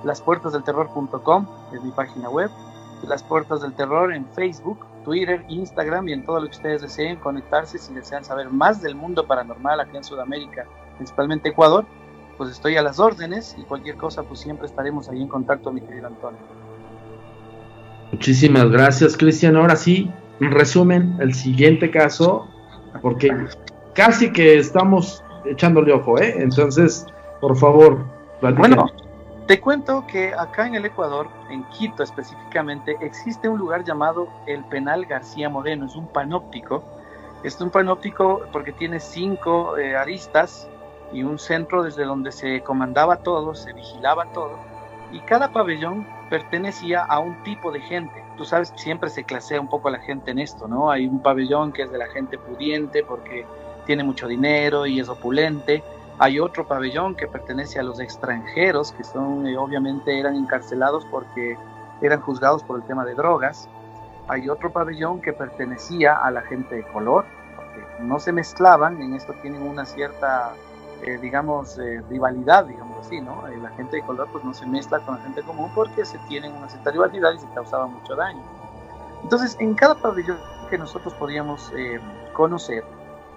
lasportasdelterror.com 0.03 1.47
es 1.73 1.81
mi 1.81 1.91
página 1.91 2.29
web, 2.29 2.49
las 3.07 3.23
puertas 3.23 3.61
del 3.61 3.73
terror 3.73 4.13
en 4.13 4.25
Facebook, 4.33 4.85
Twitter, 5.09 5.43
Instagram 5.49 6.07
y 6.07 6.13
en 6.13 6.23
todo 6.23 6.39
lo 6.39 6.45
que 6.45 6.55
ustedes 6.55 6.83
deseen 6.83 7.15
conectarse 7.15 7.79
si 7.79 7.91
desean 7.95 8.23
saber 8.23 8.51
más 8.51 8.79
del 8.79 8.93
mundo 8.93 9.25
paranormal 9.25 9.79
aquí 9.79 9.97
en 9.97 10.03
Sudamérica, 10.03 10.67
principalmente 10.97 11.49
Ecuador, 11.49 11.83
pues 12.37 12.51
estoy 12.51 12.77
a 12.77 12.83
las 12.83 12.99
órdenes 12.99 13.55
y 13.57 13.63
cualquier 13.63 13.95
cosa 13.95 14.21
pues 14.21 14.39
siempre 14.39 14.67
estaremos 14.67 15.09
ahí 15.09 15.19
en 15.19 15.27
contacto, 15.27 15.73
mi 15.73 15.81
querido 15.81 16.05
Antonio. 16.05 16.39
Muchísimas 18.11 18.69
gracias, 18.69 19.17
Cristian. 19.17 19.55
Ahora 19.55 19.75
sí, 19.75 20.11
en 20.41 20.51
resumen, 20.51 21.17
el 21.19 21.33
siguiente 21.33 21.89
caso, 21.89 22.47
porque 23.01 23.35
casi 23.95 24.31
que 24.31 24.59
estamos 24.59 25.23
echándole 25.43 25.91
ojo, 25.91 26.19
¿eh? 26.19 26.35
Entonces, 26.37 27.07
por 27.41 27.57
favor, 27.57 28.05
Bueno, 28.41 28.85
te 29.49 29.59
cuento 29.59 30.05
que 30.05 30.31
acá 30.35 30.67
en 30.67 30.75
el 30.75 30.85
Ecuador, 30.85 31.27
en 31.49 31.63
Quito 31.69 32.03
específicamente, 32.03 32.95
existe 33.01 33.49
un 33.49 33.57
lugar 33.57 33.83
llamado 33.83 34.27
el 34.45 34.63
Penal 34.65 35.07
García 35.07 35.49
Moreno. 35.49 35.87
Es 35.87 35.95
un 35.95 36.05
panóptico. 36.05 36.83
Es 37.41 37.59
un 37.59 37.71
panóptico 37.71 38.43
porque 38.51 38.73
tiene 38.73 38.99
cinco 38.99 39.75
eh, 39.79 39.97
aristas 39.97 40.69
y 41.11 41.23
un 41.23 41.39
centro 41.39 41.81
desde 41.81 42.05
donde 42.05 42.31
se 42.31 42.61
comandaba 42.61 43.23
todo, 43.23 43.55
se 43.55 43.73
vigilaba 43.73 44.25
todo. 44.33 44.59
Y 45.11 45.19
cada 45.21 45.51
pabellón 45.51 46.05
pertenecía 46.29 47.03
a 47.03 47.17
un 47.17 47.41
tipo 47.41 47.71
de 47.71 47.81
gente. 47.81 48.23
Tú 48.37 48.45
sabes, 48.45 48.71
siempre 48.75 49.09
se 49.09 49.23
clasea 49.23 49.59
un 49.59 49.67
poco 49.67 49.89
la 49.89 49.97
gente 49.97 50.29
en 50.29 50.37
esto, 50.37 50.67
¿no? 50.67 50.91
Hay 50.91 51.07
un 51.07 51.23
pabellón 51.23 51.71
que 51.71 51.81
es 51.81 51.91
de 51.91 51.97
la 51.97 52.07
gente 52.09 52.37
pudiente 52.37 53.01
porque 53.01 53.47
tiene 53.87 54.03
mucho 54.03 54.27
dinero 54.27 54.85
y 54.85 54.99
es 54.99 55.09
opulente. 55.09 55.83
Hay 56.19 56.39
otro 56.39 56.67
pabellón 56.67 57.15
que 57.15 57.27
pertenece 57.27 57.79
a 57.79 57.83
los 57.83 57.99
extranjeros, 57.99 58.91
que 58.91 59.03
son, 59.03 59.47
eh, 59.47 59.57
obviamente, 59.57 60.19
eran 60.19 60.35
encarcelados 60.35 61.05
porque 61.05 61.57
eran 62.01 62.21
juzgados 62.21 62.63
por 62.63 62.79
el 62.79 62.85
tema 62.85 63.05
de 63.05 63.15
drogas. 63.15 63.67
Hay 64.27 64.49
otro 64.49 64.71
pabellón 64.71 65.21
que 65.21 65.33
pertenecía 65.33 66.15
a 66.15 66.29
la 66.29 66.41
gente 66.41 66.75
de 66.75 66.83
color, 66.83 67.25
porque 67.55 68.03
no 68.03 68.19
se 68.19 68.31
mezclaban, 68.31 69.01
en 69.01 69.15
esto 69.15 69.33
tienen 69.41 69.63
una 69.63 69.85
cierta 69.85 70.53
eh, 71.01 71.17
digamos, 71.17 71.77
eh, 71.79 72.01
rivalidad, 72.09 72.65
digamos 72.65 73.05
así, 73.05 73.21
¿no? 73.21 73.47
Eh, 73.47 73.57
la 73.57 73.69
gente 73.69 73.95
de 73.97 74.01
color 74.01 74.27
pues 74.33 74.43
no 74.43 74.53
se 74.53 74.65
mezcla 74.65 74.99
con 74.99 75.15
la 75.15 75.21
gente 75.21 75.41
común 75.43 75.71
porque 75.73 76.03
se 76.03 76.17
tienen 76.27 76.51
una 76.53 76.67
cierta 76.67 76.91
rivalidad 76.91 77.31
y 77.33 77.39
se 77.39 77.47
causaba 77.55 77.87
mucho 77.87 78.15
daño. 78.15 78.43
Entonces, 79.23 79.55
en 79.59 79.75
cada 79.75 79.95
pabellón 79.95 80.37
que 80.69 80.77
nosotros 80.77 81.13
podíamos 81.13 81.71
conocer, 82.33 82.83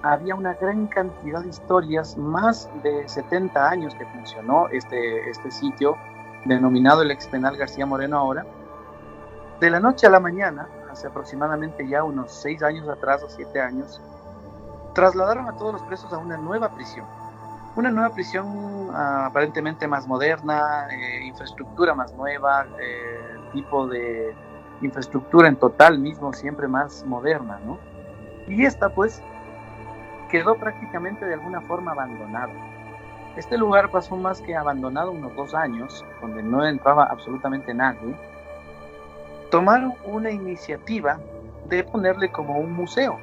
había 0.02 0.34
una 0.34 0.54
gran 0.54 0.86
cantidad 0.86 1.42
de 1.42 1.48
historias, 1.48 2.16
más 2.16 2.68
de 2.82 3.08
70 3.08 3.68
años 3.68 3.94
que 3.94 4.04
funcionó 4.06 4.68
este, 4.68 5.30
este 5.30 5.50
sitio, 5.50 5.96
denominado 6.44 7.02
el 7.02 7.10
ex 7.10 7.28
penal 7.28 7.56
García 7.56 7.86
Moreno 7.86 8.18
ahora. 8.18 8.44
De 9.60 9.70
la 9.70 9.80
noche 9.80 10.06
a 10.06 10.10
la 10.10 10.20
mañana, 10.20 10.68
hace 10.90 11.06
aproximadamente 11.06 11.86
ya 11.86 12.02
unos 12.02 12.32
6 12.32 12.62
años 12.62 12.88
atrás 12.88 13.22
o 13.22 13.30
7 13.30 13.60
años, 13.60 14.00
trasladaron 14.94 15.48
a 15.48 15.56
todos 15.56 15.72
los 15.72 15.82
presos 15.82 16.12
a 16.12 16.18
una 16.18 16.36
nueva 16.36 16.68
prisión 16.74 17.06
una 17.74 17.90
nueva 17.90 18.10
prisión 18.10 18.90
ah, 18.92 19.26
aparentemente 19.26 19.88
más 19.88 20.06
moderna, 20.06 20.88
eh, 20.90 21.24
infraestructura 21.24 21.94
más 21.94 22.12
nueva, 22.14 22.66
eh, 22.78 23.38
tipo 23.52 23.86
de 23.86 24.34
infraestructura 24.82 25.48
en 25.48 25.56
total 25.56 25.98
mismo 25.98 26.32
siempre 26.32 26.68
más 26.68 27.04
moderna, 27.06 27.58
¿no? 27.64 27.78
Y 28.46 28.64
esta 28.64 28.88
pues 28.90 29.22
quedó 30.32 30.54
prácticamente 30.56 31.26
de 31.26 31.34
alguna 31.34 31.60
forma 31.60 31.92
abandonada. 31.92 32.54
Este 33.36 33.58
lugar 33.58 33.90
pasó 33.90 34.16
más 34.16 34.40
que 34.40 34.56
abandonado 34.56 35.12
unos 35.12 35.36
dos 35.36 35.54
años, 35.54 36.04
donde 36.22 36.42
no 36.42 36.66
entraba 36.66 37.04
absolutamente 37.04 37.74
nadie. 37.74 38.16
Tomaron 39.50 39.92
una 40.04 40.30
iniciativa 40.30 41.18
de 41.68 41.84
ponerle 41.84 42.30
como 42.30 42.58
un 42.58 42.72
museo, 42.72 43.18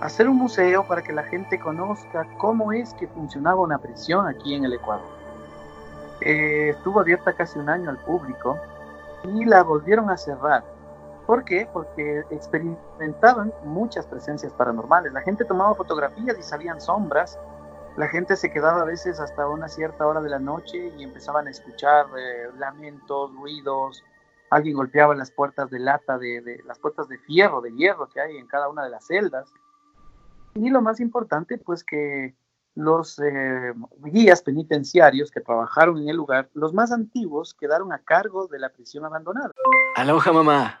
hacer 0.00 0.28
un 0.28 0.36
museo 0.36 0.84
para 0.84 1.02
que 1.02 1.12
la 1.12 1.24
gente 1.24 1.58
conozca 1.60 2.26
cómo 2.38 2.72
es 2.72 2.94
que 2.94 3.06
funcionaba 3.06 3.60
una 3.60 3.76
prisión 3.76 4.26
aquí 4.26 4.54
en 4.54 4.64
el 4.64 4.72
Ecuador. 4.72 5.06
Eh, 6.22 6.70
estuvo 6.70 7.00
abierta 7.00 7.34
casi 7.34 7.58
un 7.58 7.68
año 7.68 7.90
al 7.90 7.98
público 7.98 8.58
y 9.24 9.44
la 9.44 9.62
volvieron 9.62 10.08
a 10.08 10.16
cerrar. 10.16 10.64
¿Por 11.28 11.44
qué? 11.44 11.68
Porque 11.70 12.24
experimentaban 12.30 13.52
muchas 13.62 14.06
presencias 14.06 14.50
paranormales. 14.54 15.12
La 15.12 15.20
gente 15.20 15.44
tomaba 15.44 15.74
fotografías 15.74 16.38
y 16.38 16.42
salían 16.42 16.80
sombras. 16.80 17.38
La 17.98 18.08
gente 18.08 18.34
se 18.34 18.50
quedaba 18.50 18.80
a 18.80 18.84
veces 18.86 19.20
hasta 19.20 19.46
una 19.46 19.68
cierta 19.68 20.06
hora 20.06 20.22
de 20.22 20.30
la 20.30 20.38
noche 20.38 20.90
y 20.96 21.02
empezaban 21.02 21.46
a 21.46 21.50
escuchar 21.50 22.06
eh, 22.18 22.48
lamentos, 22.56 23.30
ruidos. 23.34 24.02
Alguien 24.48 24.76
golpeaba 24.76 25.14
las 25.14 25.30
puertas 25.30 25.68
de 25.68 25.80
lata, 25.80 26.16
de 26.16 26.62
las 26.64 26.78
puertas 26.78 27.08
de 27.08 27.18
fierro, 27.18 27.60
de 27.60 27.74
hierro 27.74 28.08
que 28.08 28.22
hay 28.22 28.38
en 28.38 28.46
cada 28.46 28.70
una 28.70 28.84
de 28.84 28.88
las 28.88 29.06
celdas 29.06 29.52
y 30.54 30.70
lo 30.70 30.80
más 30.80 30.98
importante, 30.98 31.58
pues 31.58 31.84
que 31.84 32.34
los 32.74 33.18
eh, 33.18 33.74
guías 34.04 34.40
penitenciarios 34.40 35.30
que 35.30 35.42
trabajaron 35.42 35.98
en 35.98 36.08
el 36.08 36.16
lugar, 36.16 36.48
los 36.54 36.72
más 36.72 36.90
antiguos, 36.90 37.52
quedaron 37.52 37.92
a 37.92 37.98
cargo 37.98 38.46
de 38.46 38.58
la 38.58 38.70
prisión 38.70 39.04
abandonada. 39.04 39.52
Aloha 39.96 40.32
mamá, 40.32 40.80